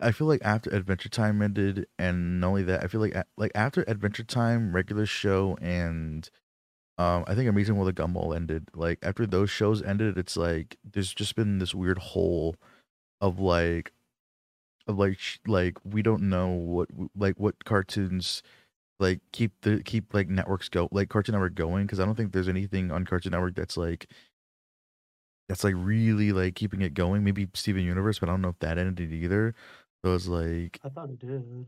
[0.00, 3.52] I feel like after Adventure Time ended, and not only that, I feel like like
[3.54, 6.28] after Adventure Time, regular show, and
[6.98, 8.68] um, I think Amazing World of Gumball ended.
[8.74, 12.56] Like after those shows ended, it's like there's just been this weird hole
[13.20, 13.92] of like
[14.88, 18.42] of like like we don't know what like what cartoons
[19.00, 22.32] like keep the keep like networks go like Cartoon Network going because I don't think
[22.32, 24.08] there's anything on Cartoon Network that's like
[25.48, 27.24] that's like really like keeping it going.
[27.24, 29.54] Maybe Steven Universe, but I don't know if that ended either.
[30.04, 31.66] So it's like I thought it did.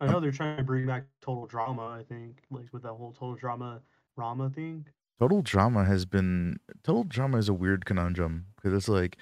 [0.00, 1.88] I um, know they're trying to bring back total drama.
[1.88, 3.82] I think like with that whole total drama
[4.16, 4.86] Rama thing.
[5.20, 9.16] Total Drama has been Total Drama is a weird conundrum because it's like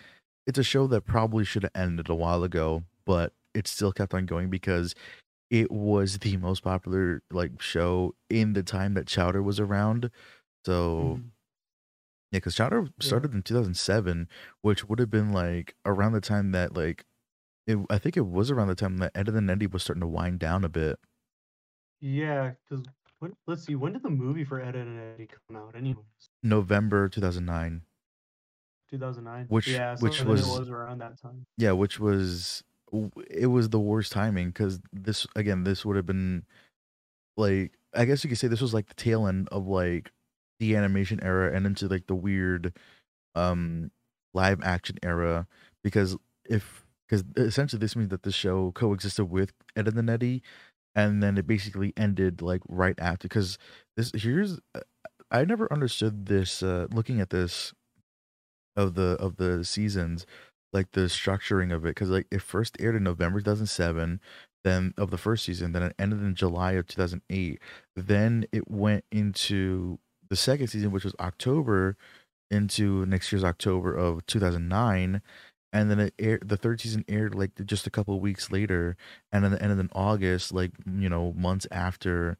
[0.46, 4.12] it's a show that probably should have ended a while ago, but it still kept
[4.14, 4.94] on going because
[5.50, 10.10] it was the most popular like show in the time that Chowder was around.
[10.66, 11.30] So Mhm.
[12.32, 12.88] Yeah, because Chowder Yeah.
[13.00, 14.28] started in 2007,
[14.62, 17.04] which would have been like around the time that like
[17.66, 17.78] it.
[17.90, 20.38] I think it was around the time that Ed and Eddie was starting to wind
[20.38, 20.98] down a bit.
[22.00, 22.84] Yeah, because
[23.46, 25.74] let's see, when did the movie for Ed, and Eddie come out?
[25.74, 26.04] Anyways,
[26.42, 27.82] November 2009,
[28.90, 29.46] 2009.
[29.48, 31.46] which Yeah, which was it was around that time.
[31.56, 32.62] Yeah, which was
[33.30, 36.44] it was the worst timing because this again this would have been
[37.36, 40.12] like I guess you could say this was like the tail end of like
[40.58, 42.72] the animation era and into like the weird
[43.34, 43.90] um
[44.34, 45.46] live action era
[45.82, 50.42] because if because essentially this means that the show coexisted with Ed, Edd n Eddy
[50.94, 53.58] and then it basically ended like right after because
[53.96, 54.80] this here's uh,
[55.30, 57.72] I never understood this uh looking at this
[58.76, 60.26] of the of the seasons
[60.72, 64.20] like the structuring of it because like it first aired in november 2007
[64.64, 67.58] then of the first season then it ended in july of 2008
[67.94, 71.96] then it went into the second season which was october
[72.50, 75.22] into next year's october of 2009
[75.72, 78.96] and then it aired the third season aired like just a couple weeks later
[79.32, 82.38] and then ended in august like you know months after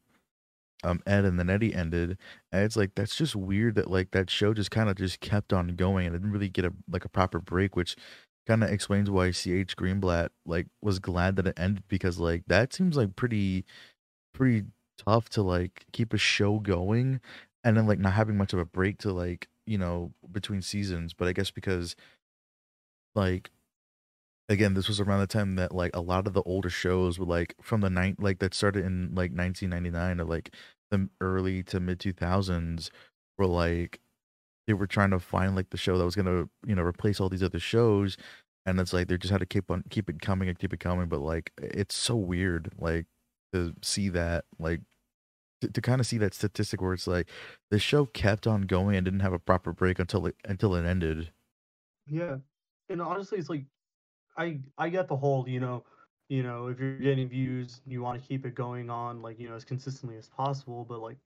[0.85, 2.18] um Ed, Edd n Eddy ended,
[2.53, 5.53] and it's like that's just weird that like that show just kind of just kept
[5.53, 7.96] on going and didn't really get a like a proper break, which
[8.46, 12.72] kind of explains why CH Greenblatt like was glad that it ended because like that
[12.72, 13.64] seems like pretty
[14.35, 14.64] pretty
[14.99, 17.20] tough to like keep a show going
[17.66, 21.14] and then like not having much of a break to like you know between seasons.
[21.14, 21.96] But I guess because
[23.14, 23.50] like
[24.48, 27.26] again this was around the time that like a lot of the older shows were
[27.26, 30.55] like from the night like that started in like 1999 or like
[30.90, 32.90] the early to mid 2000s
[33.38, 34.00] were like
[34.66, 37.29] they were trying to find like the show that was gonna you know replace all
[37.29, 38.16] these other shows
[38.66, 40.81] and it's like they just had to keep on keep it coming and keep it
[40.81, 41.09] coming.
[41.09, 43.07] But like it's so weird, like
[43.52, 44.81] to see that, like
[45.61, 47.29] to, to kind of see that statistic where it's like
[47.71, 50.85] the show kept on going and didn't have a proper break until it until it
[50.85, 51.31] ended.
[52.07, 52.37] Yeah.
[52.88, 53.64] And honestly, it's like
[54.37, 55.85] I I get the whole, you know,
[56.29, 59.49] you know, if you're getting views, you want to keep it going on like, you
[59.49, 61.16] know, as consistently as possible, but like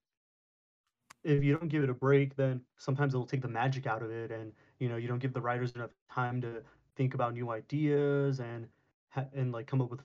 [1.23, 4.11] if you don't give it a break, then sometimes it'll take the magic out of
[4.11, 6.62] it and, you know, you don't give the writers enough time to
[6.97, 8.66] think about new ideas and
[9.35, 10.01] and like come up with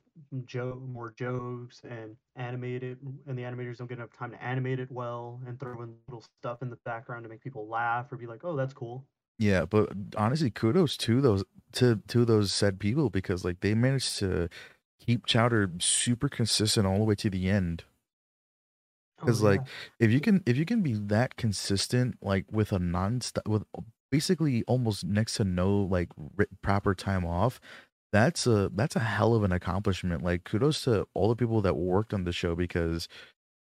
[0.46, 4.80] joke more jokes and animate it and the animators don't get enough time to animate
[4.80, 8.18] it well and throw in little stuff in the background to make people laugh or
[8.18, 9.06] be like, "Oh, that's cool."
[9.38, 14.18] Yeah, but honestly, kudos to those to to those said people because like they managed
[14.20, 14.50] to
[15.00, 17.84] keep Chowder super consistent all the way to the end.
[19.22, 19.62] Oh Because like
[20.00, 23.64] if you can if you can be that consistent like with a non-stop with
[24.12, 26.10] basically almost next to no like
[26.62, 27.60] proper time off,
[28.16, 30.24] that's a that's a hell of an accomplishment.
[30.24, 33.10] Like kudos to all the people that worked on the show because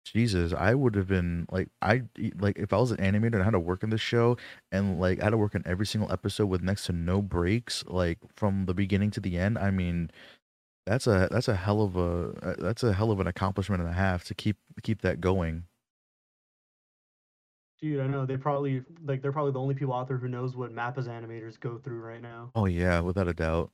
[0.04, 2.02] Jesus, I would have been like I
[2.38, 4.36] like if I was an animator and I had to work on this show
[4.70, 7.82] and like I had to work on every single episode with next to no breaks,
[7.86, 9.56] like from the beginning to the end.
[9.56, 10.10] I mean,
[10.86, 13.88] that's a that's a hell of a uh, that's a hell of an accomplishment and
[13.88, 15.64] a half to keep keep that going.
[17.80, 20.56] Dude, I know they probably like they're probably the only people out there who knows
[20.56, 22.50] what Mappa's animators go through right now.
[22.54, 23.70] Oh yeah, without a doubt.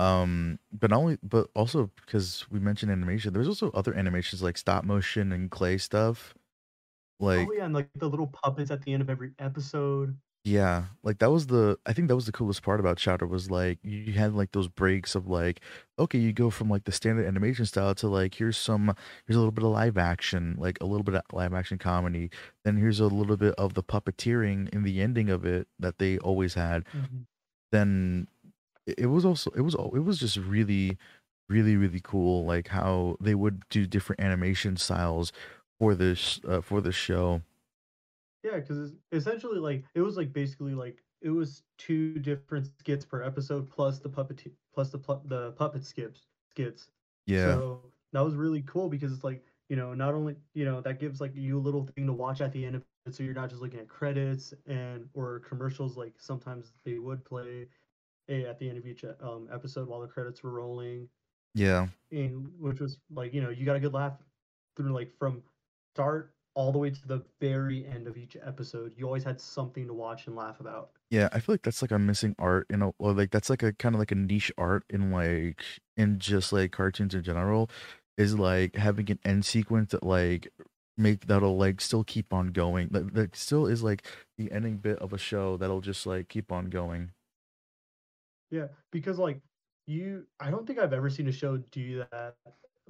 [0.00, 4.58] Um, but not only but also because we mentioned animation, there's also other animations like
[4.58, 6.34] stop motion and clay stuff.
[7.20, 10.18] Like Oh yeah, and like the little puppets at the end of every episode.
[10.44, 13.50] Yeah, like that was the I think that was the coolest part about Chowder was
[13.50, 15.60] like you had like those breaks of like
[15.98, 18.86] okay you go from like the standard animation style to like here's some
[19.26, 22.30] here's a little bit of live action like a little bit of live action comedy
[22.64, 26.16] then here's a little bit of the puppeteering in the ending of it that they
[26.20, 27.26] always had Mhm.
[27.72, 28.26] then
[28.86, 30.96] it was also it was it was just really
[31.48, 35.32] really really cool like how they would do different animation styles
[35.78, 37.42] for this uh, for the show.
[38.42, 43.22] Yeah, because essentially like it was like basically like it was two different skits per
[43.22, 46.90] episode plus the puppet plus the pu- the puppet skips skits.
[47.26, 47.54] yeah.
[47.54, 47.80] So
[48.12, 51.20] that was really cool because it's like you know not only you know that gives
[51.20, 53.50] like you a little thing to watch at the end of it, so you're not
[53.50, 57.66] just looking at credits and or commercials like sometimes they would play
[58.30, 61.08] at the end of each um, episode while the credits were rolling.
[61.54, 64.14] yeah and which was like you know you got a good laugh
[64.76, 65.42] through like from
[65.94, 69.86] start all the way to the very end of each episode you always had something
[69.86, 72.82] to watch and laugh about Yeah, I feel like that's like a missing art in
[72.82, 75.62] a or like that's like a kind of like a niche art in like
[75.96, 77.68] in just like cartoons in general
[78.16, 80.52] is like having an end sequence that like
[80.96, 82.88] make that'll like still keep on going.
[82.92, 84.06] That, that still is like
[84.38, 87.10] the ending bit of a show that'll just like keep on going.
[88.50, 89.40] Yeah because like
[89.86, 92.36] you i don't think i've ever seen a show do that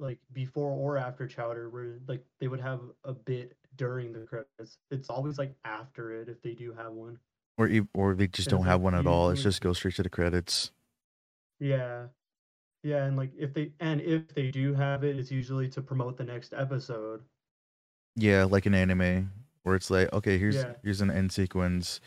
[0.01, 4.77] like before or after chowder where like they would have a bit during the credits.
[4.89, 7.19] It's always like after it if they do have one.
[7.57, 9.29] Or or they just and don't have one at all.
[9.29, 10.71] It's just go straight to the credits.
[11.59, 12.07] yeah.
[12.83, 16.17] Yeah and like if they and if they do have it it's usually to promote
[16.17, 17.21] the next episode.
[18.15, 19.31] Yeah, like an anime
[19.63, 20.73] where it's like, okay, here's yeah.
[20.83, 22.01] here's an end sequence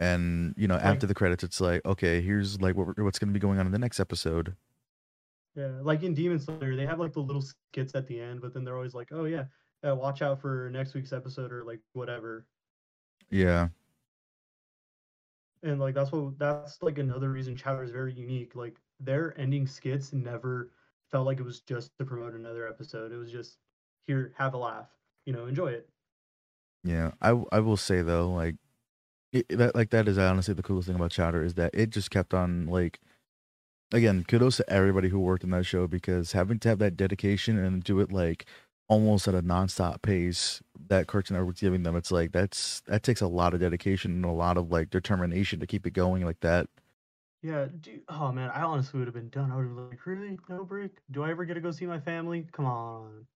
[0.00, 3.28] and you know, like after the credits it's like, okay, here's like what, what's going
[3.28, 4.54] to be going on in the next episode.
[5.54, 8.52] Yeah, like in Demon Slayer, they have like the little skits at the end, but
[8.52, 9.44] then they're always like, "Oh yeah,
[9.86, 12.46] uh, watch out for next week's episode" or like whatever.
[13.30, 13.68] Yeah.
[15.62, 18.54] And like that's what that's like another reason Chowder is very unique.
[18.54, 20.70] Like their ending skits never
[21.10, 23.12] felt like it was just to promote another episode.
[23.12, 23.58] It was just
[24.06, 24.88] here, have a laugh,
[25.24, 25.88] you know, enjoy it.
[26.84, 28.56] Yeah, i i will say though, like
[29.32, 32.10] it, that like that is honestly the coolest thing about Chowder is that it just
[32.10, 33.00] kept on like
[33.92, 37.58] again kudos to everybody who worked on that show because having to have that dedication
[37.58, 38.46] and do it like
[38.88, 43.20] almost at a nonstop pace that Cartoon Network's giving them, it's like that's that takes
[43.20, 46.40] a lot of dedication and a lot of like determination to keep it going like
[46.40, 46.68] that.
[47.42, 48.02] Yeah, dude.
[48.08, 49.50] Oh man, I honestly would have been done.
[49.52, 50.92] I would have been like, really, no break?
[51.10, 52.46] Do I ever get to go see my family?
[52.52, 53.26] Come on.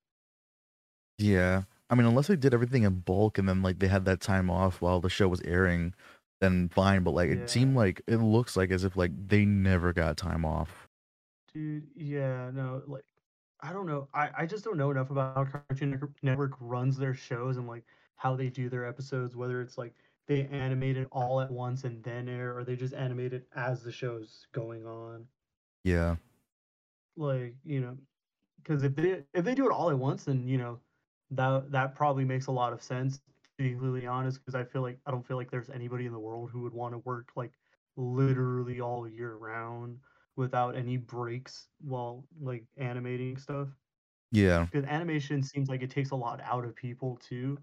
[1.20, 4.20] Yeah, I mean unless they did everything in bulk and then like they had that
[4.20, 5.94] time off while the show was airing,
[6.40, 7.02] then fine.
[7.04, 7.46] But like it Yeah.
[7.48, 10.88] seemed like it looks like as if like they never got time off.
[11.52, 13.04] Dude, yeah, no, like
[13.60, 14.08] I don't know.
[14.14, 17.66] I I just don't know enough about how Cartoon Network Network runs their shows and
[17.66, 17.84] like
[18.16, 19.94] how they do their episodes, whether it's like
[20.26, 23.82] they animate it all at once and then air, or they just animate it as
[23.82, 25.28] the show's going on.
[25.84, 26.16] Yeah.
[27.16, 27.98] Like, you know,
[28.58, 30.80] because if they if they do it all at once, then you know
[31.30, 33.18] that that probably makes a lot of sense.
[33.58, 36.12] To be completely honest, because I feel like I don't feel like there's anybody in
[36.12, 37.58] the world who would want to work like
[37.96, 40.00] literally all year round
[40.36, 43.68] without any breaks while like animating stuff.
[44.32, 44.68] Yeah.
[44.70, 47.58] Because animation seems like it takes a lot out of people too,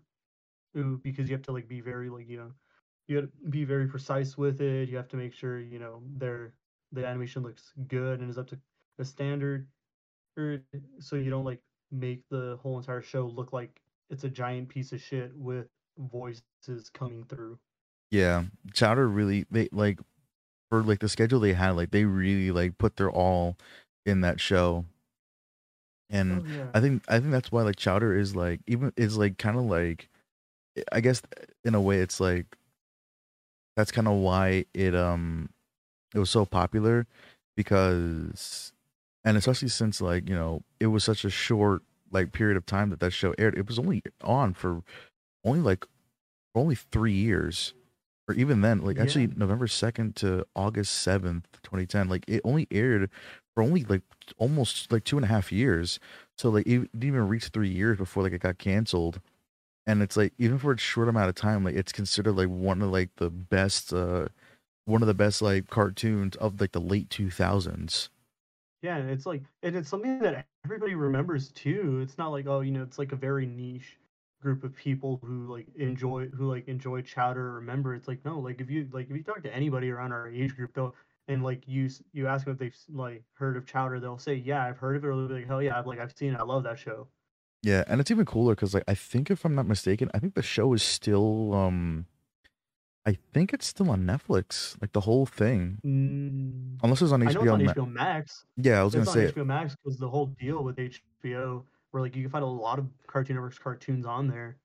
[0.74, 2.54] because you have to like be very like you know,
[3.08, 4.90] you have to be very precise with it.
[4.90, 6.56] You have to make sure you know their
[6.92, 8.60] the animation looks good and is up to
[8.98, 9.70] the standard,
[10.38, 10.64] or
[11.00, 11.62] so you don't like
[11.92, 15.68] make the whole entire show look like it's a giant piece of shit with
[15.98, 17.58] voices coming through.
[18.12, 18.44] Yeah.
[18.74, 20.00] Chowder really they like
[20.70, 23.58] for like the schedule they had, like they really like put their all
[24.06, 24.86] in that show.
[26.10, 26.68] And Oh yeah.
[26.74, 29.66] I think I think that's why like Chowder is like even is like kind of
[29.66, 30.10] like
[30.92, 31.22] I guess
[31.66, 32.46] in a way it's like
[33.76, 35.50] that's kind of why it um
[36.16, 37.06] it was so popular
[37.56, 38.72] because
[39.28, 42.90] and especially since like you know it was such a short like period of time
[42.90, 44.82] that that show aired it was only on for
[45.44, 45.86] only like
[46.56, 47.74] only three years.
[48.30, 49.34] Or even then like actually Yeah.
[49.38, 53.10] november 2nd to august 7th 2010 like it only aired
[53.54, 54.02] for only like
[54.38, 56.00] almost like two and a half years.
[56.38, 59.22] So like it didn't even reach three years before like it got canceled.
[59.86, 62.82] And it's like even for a short amount of time like it's considered like one
[62.82, 64.28] of like the best uh
[64.86, 68.10] one of the best like cartoons of like the late 2000s
[68.82, 72.00] Yeah, and it's like and it's something that everybody remembers too.
[72.04, 73.98] It's not like, oh, you know, it's like a very niche
[74.42, 77.96] group of people who like enjoy who like enjoy chowder remember.
[77.96, 80.56] It's like no, like if you like if you talk to anybody around our age
[80.56, 80.94] group though
[81.28, 84.64] and like you you ask them if they've like heard of chowder, they'll say, Yeah,
[84.64, 86.40] I've heard of it, or they'll be like, Hell yeah, I've like I've seen it,
[86.40, 87.08] I love that show.
[87.64, 90.36] yeah and it's even cooler because like i think if i'm not mistaken i think
[90.36, 92.06] the show is still um
[93.08, 97.32] i think it's still on netflix like the whole thing Mm, unless it's on I
[97.32, 98.46] know it's hbo on Ma- HBO Max.
[98.58, 102.04] yeah i was gonna on say HBO Max because the whole deal with HBO where
[102.04, 104.58] like you can find a lot of Cartoon Network's cartoons on there.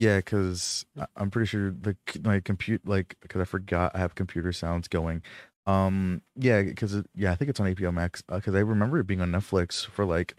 [0.00, 0.84] Yeah, because
[1.16, 5.22] I'm pretty sure the my compute like because I forgot I have computer sounds going.
[5.66, 8.22] Um, yeah, because yeah, I think it's on HBO Max.
[8.22, 10.34] Because I remember it being on Netflix for like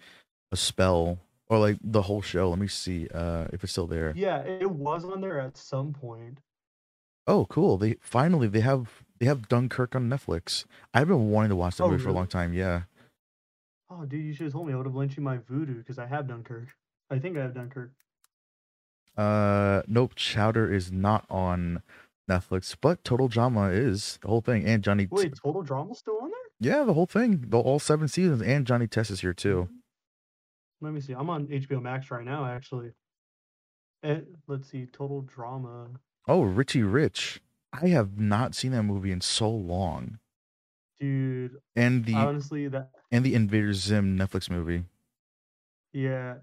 [0.51, 2.49] a spell or like the whole show.
[2.49, 4.12] Let me see uh if it's still there.
[4.16, 6.39] Yeah, it was on there at some point.
[7.28, 7.78] Oh, cool!
[7.78, 10.65] They finally they have they have Dunkirk on Netflix.
[10.93, 12.53] I've been wanting to watch that Oh, movie for a long time.
[12.53, 12.84] Yeah.
[13.89, 14.73] Oh, dude, you should have told me.
[14.73, 16.67] I would have lent you my Vudu because I have Dunkirk.
[17.09, 17.91] I think I have Dunkirk.
[19.17, 20.13] Uh, nope.
[20.15, 21.82] Chowder is not on
[22.30, 25.05] Netflix, but Total Drama is the whole thing, and Johnny.
[25.05, 26.39] T- Wait, Total Drama's still on there?
[26.78, 29.69] yeah, the whole thing, the all seven seasons, and Johnny Test is here too.
[30.82, 31.13] Let me see.
[31.13, 32.91] I'm on HBO Max right now, actually.
[34.03, 34.86] Eh, let's see.
[34.86, 35.88] Total Drama.
[36.28, 37.41] Oh, Richie Rich.
[37.73, 40.19] I have not seen that movie in so long.
[40.99, 44.86] Dude, And the honestly, that and the Invader Zim Netflix movie.
[45.93, 46.36] yeah,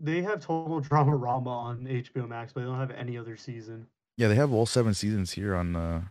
[0.00, 3.86] they have Total Drama Rama on HBO Max, but they don't have any other season.
[4.16, 6.02] Yeah, they have all seven seasons here on uh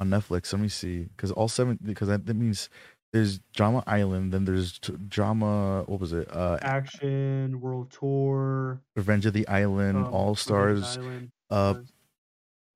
[0.00, 0.52] on Netflix.
[0.52, 2.68] Let me see, because all seven because that, that means
[3.12, 5.84] there's Drama Island, then there's t- Drama.
[5.86, 6.28] What was it?
[6.34, 11.74] Uh, Action, World Tour, Revenge of the Island, um, All Stars, Island, uh,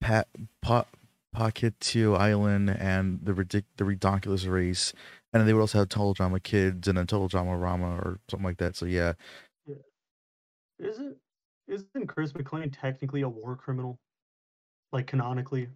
[0.07, 0.29] Pat
[0.63, 0.87] Pot
[1.35, 4.93] Pahkitew Island, and the ridic the Ridonculous Race,
[5.33, 8.45] and they would also have Total Drama Kids and then Total Drama Rama or something
[8.45, 8.77] like that.
[8.77, 9.15] So yeah,
[9.67, 9.75] yeah.
[10.79, 11.17] Isn't
[11.67, 13.99] isn't Chris McLean technically a war criminal?
[14.93, 15.67] Like canonically?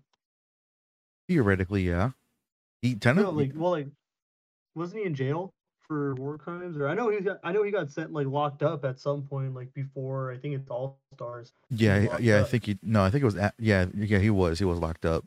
[1.29, 2.11] theoretically, yeah.
[2.83, 3.89] He No, technically, like well, like
[4.77, 5.53] wasn't he in jail
[5.91, 6.77] for war crimes?
[6.77, 9.23] Or I know he got I know he got sent like locked up at some
[9.23, 11.53] point, like before I think it's All Stars.
[11.69, 12.41] yeah, was he- locked yeah.
[12.41, 14.19] I think he no, I think it was at, yeah, yeah.
[14.19, 15.25] He was he was locked up,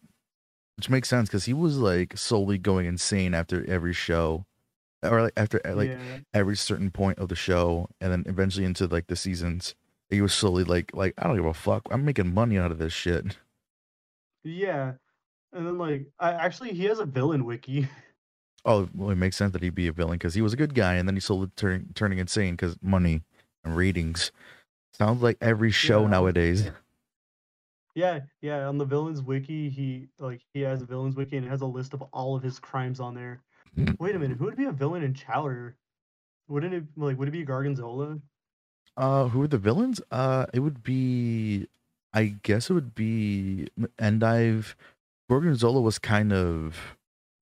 [0.77, 4.45] which makes sense because he was like slowly going insane after every show,
[5.03, 5.97] or like after like yeah,
[6.33, 9.75] every certain point of the show, and then eventually into like the seasons.
[10.09, 11.81] He was slowly like like I don't give a fuck.
[11.91, 13.37] I'm making money out of this shit.
[14.43, 14.93] yeah.
[15.51, 17.87] And then like I actually he has a villain wiki.
[18.65, 20.73] Oh, well, it makes sense that he'd be a villain because he was a good
[20.73, 23.21] guy, and then he slowly turning turning insane because money
[23.63, 24.31] and ratings.
[24.93, 26.07] Sounds like every show Yeah.
[26.09, 26.71] nowadays.
[27.95, 28.67] yeah, yeah.
[28.67, 31.93] On the villains wiki, he like he has a villains wiki and has a list
[31.93, 33.41] of all of his crimes on there.
[33.99, 35.75] Wait a minute, who would be a villain in Chowder?
[36.47, 38.19] Wouldn't it like would it be Gorgonzola?
[38.95, 39.99] Uh, who are the villains?
[40.11, 41.67] Uh, it would be,
[42.13, 44.75] I guess it would be Endive.
[45.29, 46.95] Gorgonzola was kind of,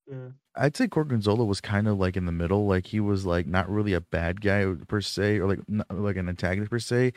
[0.06, 0.30] Yeah.
[0.54, 2.66] I'd say Gorgonzola was kind of like in the middle.
[2.66, 6.16] Like he was like not really a bad guy per se, or like not, like
[6.16, 7.12] an antagonist per se.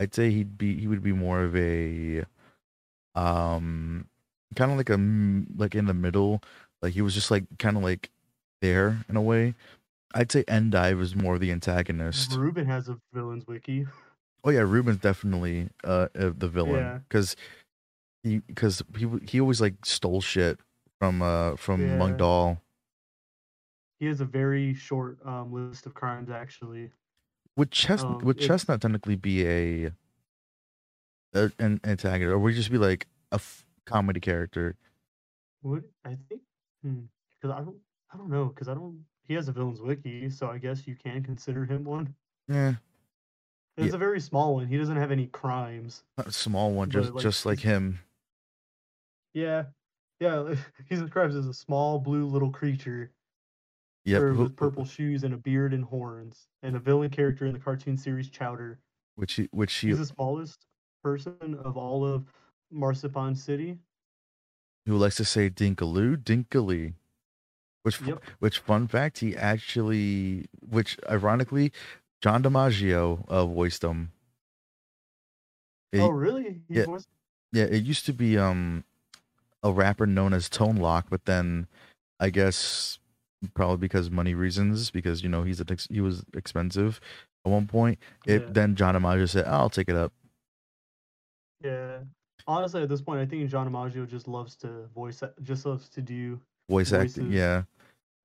[0.00, 2.24] I'd say he'd be he would be more of a,
[3.14, 4.06] um,
[4.56, 4.98] kind of like a
[5.56, 6.42] like in the middle.
[6.82, 8.10] Like he was just like kind of like
[8.60, 9.54] there in a way.
[10.12, 12.32] I'd say Endive is more the antagonist.
[12.32, 13.86] Ruben has a villains wiki.
[14.42, 17.36] Oh yeah, Ruben's definitely uh, uh the villain because
[18.24, 20.58] he because he he always like stole shit
[20.98, 21.96] from uh from Yeah.
[21.96, 22.60] Mung Daal.
[24.00, 26.90] He has a very short um, list of crimes actually.
[27.56, 29.92] Would Chest Um, would Chestnut technically be a,
[31.34, 34.76] a an antagonist, or would he just be like a f- comedy character?
[35.62, 36.40] Would I think?
[36.82, 37.76] Because I don't,
[38.12, 38.46] I don't know.
[38.46, 39.04] Because I don't.
[39.28, 42.14] He has a villains wiki, so I guess you can consider him one.
[42.48, 42.74] Yeah,
[43.76, 43.94] It's Yeah.
[43.94, 44.66] a very small one.
[44.66, 46.02] He doesn't have any crimes.
[46.18, 48.00] a small one, just like, just like him.
[49.34, 49.64] Yeah,
[50.18, 50.54] yeah.
[50.88, 53.12] He's described as a small blue little creature
[54.04, 54.22] Yep.
[54.22, 57.58] who- with purple shoes and a beard and horns, and a villain character in the
[57.60, 58.78] cartoon series Chowder.
[59.16, 60.64] Which he which he He's the smallest
[61.02, 62.32] person of all of
[62.72, 63.78] Marzipan City.
[64.86, 66.94] who likes to say Dinkaloo Dinkalee.
[67.82, 68.22] Which Yep.
[68.38, 71.72] which fun fact he actually which ironically
[72.22, 74.12] John DiMaggio uh, voiced him.
[75.92, 76.62] It- oh, really?
[76.68, 76.84] He yeah.
[76.86, 77.08] voiced-
[77.52, 78.84] Yeah, it used to be um
[79.62, 81.66] a rapper known as Tone Loc, but then
[82.18, 82.98] I guess
[83.54, 87.00] probably because money reasons, because you know he's a, he was expensive
[87.44, 87.98] at one point.
[88.26, 88.48] It Yeah.
[88.50, 90.12] then John DiMaggio said, "I'll take it up."
[91.62, 92.00] Yeah.
[92.46, 96.00] Honestly, at this point, I think John DiMaggio just loves to voice, just loves to
[96.00, 96.40] do.
[96.68, 97.64] Voice acting, yeah.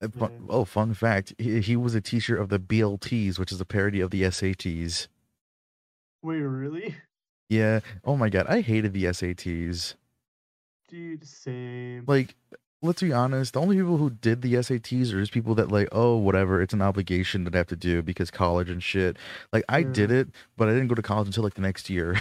[0.01, 0.29] Yeah.
[0.49, 4.01] Oh, fun fact: he, he was a teacher of the BLTs, which is a parody
[4.01, 5.07] of the SATs.
[6.21, 6.95] Wait, really?
[7.49, 7.79] Yeah.
[8.03, 9.95] Oh my god, I hated the SATs.
[10.87, 12.03] Dude, same.
[12.07, 12.35] like
[12.81, 15.87] let's be honest the only people who did the sats are just people that like
[15.91, 19.17] oh whatever it's an obligation that i have to do because college and shit
[19.51, 22.15] like i did it but i didn't go to college until like the next year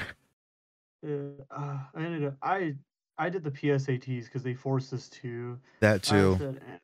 [1.03, 1.17] Yeah,
[1.51, 2.75] uh, I ended up, I,
[3.19, 5.59] I did the PSATs because they forced us to.
[5.81, 6.79] that I too said, "Eh,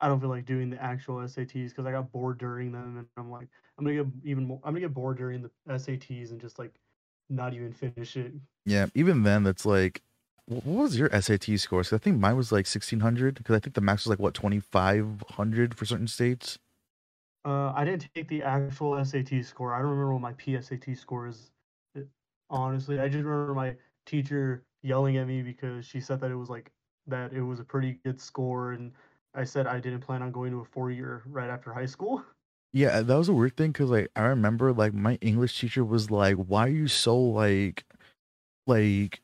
[0.00, 3.06] I don't feel like doing the actual SATs because I got bored during them, and
[3.18, 4.58] I'm like, I'm gonna get even more.
[4.64, 6.80] I'm gonna get bored during the SATs and just like
[7.28, 8.32] not even finish it.
[8.64, 10.00] yeah even then that's like
[10.48, 13.74] what was your sat score 'Cause i think mine was like 1600 because i think
[13.74, 16.58] the max was like what 2500 for certain states
[17.44, 19.74] Uh, I didn't take the actual SAT score.
[19.74, 21.50] I don't remember what my PSAT score is.
[21.96, 22.00] uh,
[22.50, 23.76] Honestly, I just remember my
[24.06, 26.70] teacher yelling at me because she said that it was like
[27.06, 28.92] that it was a pretty good score, and
[29.34, 32.24] I said I didn't plan on going to a four year right after high school.
[32.72, 36.10] Yeah, that was a weird thing because like I remember like my English teacher was
[36.10, 37.84] like, "Why are you so like,
[38.66, 39.22] like,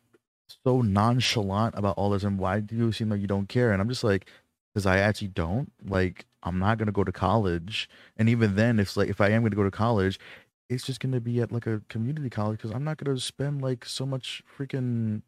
[0.64, 3.80] so nonchalant about all this, and why do you seem like you don't care?" And
[3.80, 4.28] I'm just like,
[4.72, 5.72] "Because I actually don't.
[5.84, 9.42] Like, I'm not gonna go to college, and even then, if like if I am
[9.42, 10.18] gonna go to college,
[10.68, 13.84] it's just gonna be at like a community college because I'm not gonna spend like
[13.84, 15.22] so much freaking,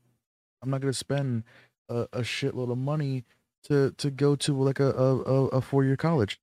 [0.63, 1.45] I'm not gonna spend
[1.89, 3.25] a, a shitload of money
[3.65, 6.41] to to go to like a a, a, a four year college."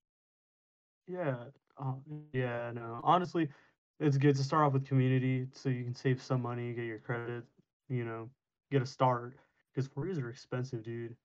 [1.07, 1.45] Yeah,
[1.77, 1.93] uh,
[2.34, 3.01] yeah, no.
[3.03, 3.49] Honestly,
[3.99, 6.99] it's good to start off with community so you can save some money, get your
[6.99, 7.43] credit,
[7.89, 8.29] you know,
[8.74, 9.38] get a start.
[9.74, 11.15] Because four years are expensive, dude.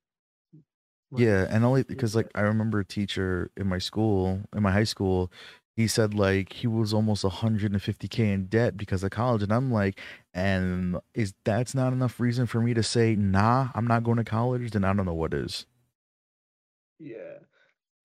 [1.11, 4.73] Like, Yeah, and only because like I remember a teacher in my school, in my
[4.73, 5.31] high school,
[5.77, 10.01] he said like he was almost 150k in debt because of college, and I'm like,
[10.35, 14.25] and is that's not enough reason for me to say nah, I'm not going to
[14.25, 14.71] college?
[14.71, 15.67] Then I don't know what is.
[16.99, 17.39] Yeah.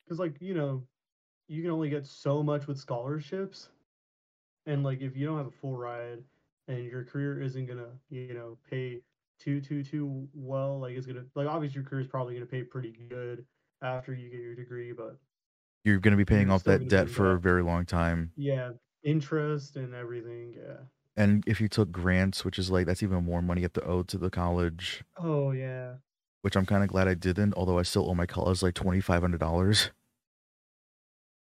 [0.06, 0.84] Because, like, you know,
[1.48, 3.70] you can only get so much with scholarships.
[4.66, 6.24] And, like, if you don't have a full ride
[6.68, 9.02] and your career isn't to, you know, pay
[9.44, 12.64] too, too, too well, like, it's to, like, obviously your career is probably to pay
[12.64, 13.46] pretty good
[13.82, 14.92] after you get your degree.
[14.94, 15.18] But
[15.84, 18.32] You're to be paying off that debt for a very long time.
[18.36, 18.72] yeah,
[19.04, 20.54] interest and everything.
[20.58, 20.78] Yeah.
[21.16, 23.84] And if you took grants, which is like that's even more money you have to
[23.86, 25.96] owe to the college, Oh, yeah.
[26.42, 27.54] which I'm kind of glad I didn't.
[27.56, 29.92] Although I still owe my college like twenty five hundred dollars.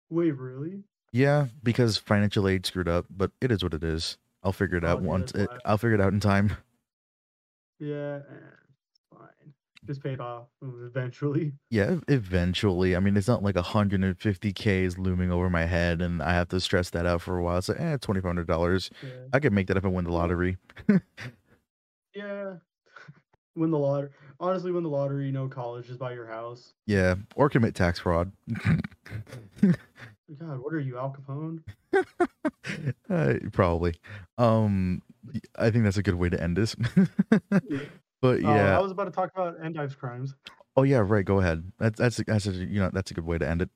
[0.10, 0.84] Wait, really?
[1.14, 4.18] Yeah, because financial aid screwed up, but it is what it is.
[4.44, 5.32] I'll figure it Oh, out once.
[5.34, 6.58] It, I'll figure it out in time.
[7.82, 8.20] Yeah.
[8.30, 8.36] eh,
[8.94, 9.54] it's fine.
[9.86, 11.54] Just paid off eventually.
[11.72, 12.96] Yeah, eventually.
[12.96, 16.60] I mean, it's not like 150k is looming over my head, and I have to
[16.60, 17.58] stress that out for a while.
[17.58, 18.90] It's like, eh, twenty five hundred dollars.
[19.02, 19.10] Yeah.
[19.34, 20.58] I could make that if I win the lottery.
[22.14, 22.56] Yeah.
[23.56, 24.10] win the lottery.
[24.40, 26.74] Honestly, win the lottery, you know, college, just buy your house.
[26.86, 28.32] Yeah, or commit tax fraud.
[30.40, 31.60] God, what are you, Al Capone?
[33.10, 33.96] uh, probably.
[34.38, 35.02] Um,
[35.58, 36.76] I think that's a good way to end this.
[37.50, 37.62] but
[38.24, 38.78] Oh, yeah.
[38.78, 40.36] I was about to talk about Endive's crimes.
[40.78, 41.26] Oh yeah, right.
[41.26, 41.70] Go ahead.
[41.80, 43.70] That's that's a- that's a, you know that's a good way to end it.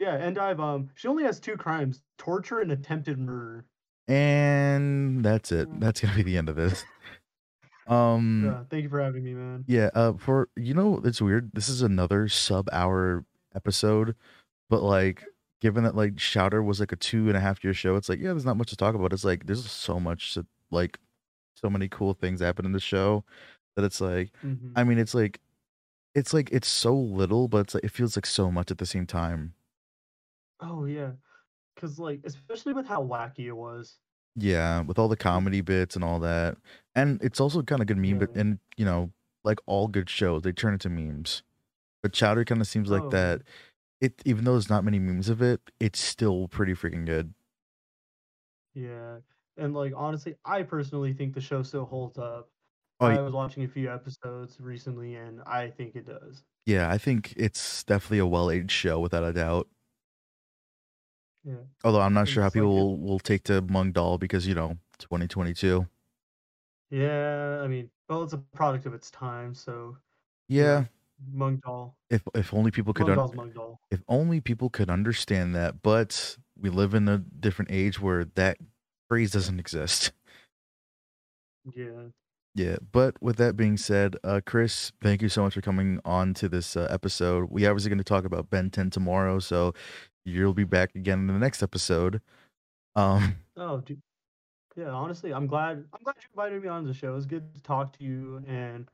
[0.00, 3.64] Yeah, Endive, um, she only has two crimes torture and attempted murder.
[4.08, 5.68] And that's it.
[5.80, 6.84] That's gonna be the end of this.
[7.86, 8.44] Um.
[8.46, 9.64] Yeah, thank you for having me, man.
[9.68, 11.50] Yeah, uh for you know it's weird.
[11.52, 14.14] This is another sub hour episode,
[14.70, 15.22] but like
[15.64, 18.20] given that like Chowder was like a two and a half year show, it's like,
[18.20, 19.14] yeah, there's not much to talk about.
[19.14, 21.00] It's like there's so much to like
[21.56, 23.24] so many cool things happen in the show
[23.76, 24.72] that it's like Mhm.
[24.76, 25.40] I mean it's like
[26.14, 28.86] it's like it's so little, but it's like it feels like so much at the
[28.86, 29.54] same time.
[30.60, 31.12] Oh yeah,
[31.74, 33.98] because like especially with how wacky it was.
[34.36, 36.56] Yeah, with all the comedy bits and all that.
[36.94, 39.10] And it's also kind of good meme, but and you know,
[39.44, 41.42] like all good shows, they turn into memes.
[42.02, 43.42] But Chowder kind of seems like Oh that.
[44.00, 47.34] It even though there's not many memes of it, it's still pretty freaking good.
[48.74, 49.18] yeah,
[49.56, 52.50] and like honestly, I personally think the show still holds up.
[53.00, 56.44] Oh I was watching a few episodes recently, and I think it does.
[56.66, 59.68] yeah, I think it's definitely a well-aged show without a doubt.
[61.44, 64.18] Yeah, Although I'm not sure how just like people will, will take to Mung Daal
[64.18, 65.86] because you know 2022.
[66.90, 67.60] yeah.
[67.62, 69.96] I mean, well, it's a product of its time, so
[70.48, 70.86] Yeah,
[71.32, 73.80] Mung Daal, if if only people could un- Mung Daal.
[73.90, 75.82] if only people could understand that.
[75.82, 78.58] But we live in a different age where that
[79.08, 80.12] phrase doesn't exist.
[81.74, 82.08] Yeah.
[82.56, 86.34] Yeah, but with that being said, uh, Chris, thank you so much for coming on
[86.34, 87.48] to this uh, episode.
[87.50, 89.74] We obviously going to talk about Ben 10 tomorrow, so
[90.24, 92.20] you'll be back again in the next episode.
[92.94, 94.00] Um, Oh, dude.
[94.76, 95.84] Yeah, honestly, I'm glad.
[95.92, 97.08] I'm glad you invited me on the show.
[97.12, 98.88] It was good to talk to you and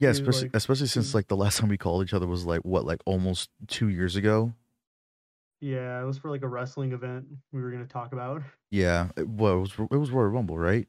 [0.00, 2.60] yeah, especially like especially since like the last time we called each other was like
[2.62, 4.54] what, like almost two years ago.
[5.60, 8.42] Yeah, it was for like a wrestling event we were gonna talk about.
[8.70, 10.88] Yeah, it was it was Royal Rumble, right?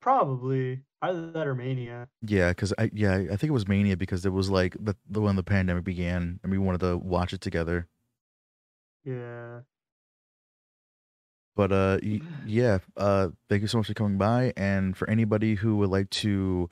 [0.00, 2.08] Probably either that or Mania.
[2.20, 5.22] Yeah, because I yeah I think it was Mania because it was like the the
[5.22, 7.88] when the pandemic began and we wanted to watch it together.
[9.04, 9.60] Yeah.
[11.54, 11.98] But uh
[12.46, 16.10] yeah, uh thank you so much for coming by and for anybody who would like
[16.10, 16.68] to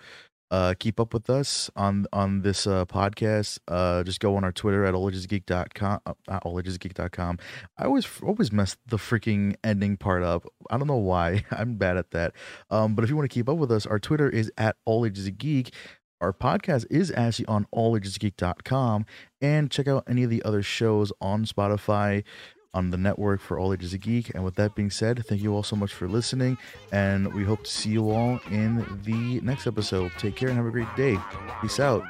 [0.51, 4.53] uh keep up with us on on this uh podcast, uh just go on our
[4.53, 7.39] Twitter at allagesgeek.com uh, not allagesgeek.com.
[7.79, 10.47] I always always mess the freaking ending part up.
[10.71, 11.45] I don't know why.
[11.51, 12.33] I'm bad at that.
[12.71, 15.73] Um but if you want to keep up with us, our Twitter is at allagesgeek.
[16.21, 19.05] Our podcast is actually on allagesgeek.com
[19.43, 22.25] and check out any of the other shows on Spotify
[22.75, 24.35] on the network for All Ages of Geek.
[24.35, 26.59] And with that being said, thank you all so much for listening,
[26.93, 30.13] and we hope to see you all in the next episode.
[30.19, 31.17] Take care and have a great day.
[31.63, 32.05] Peace out.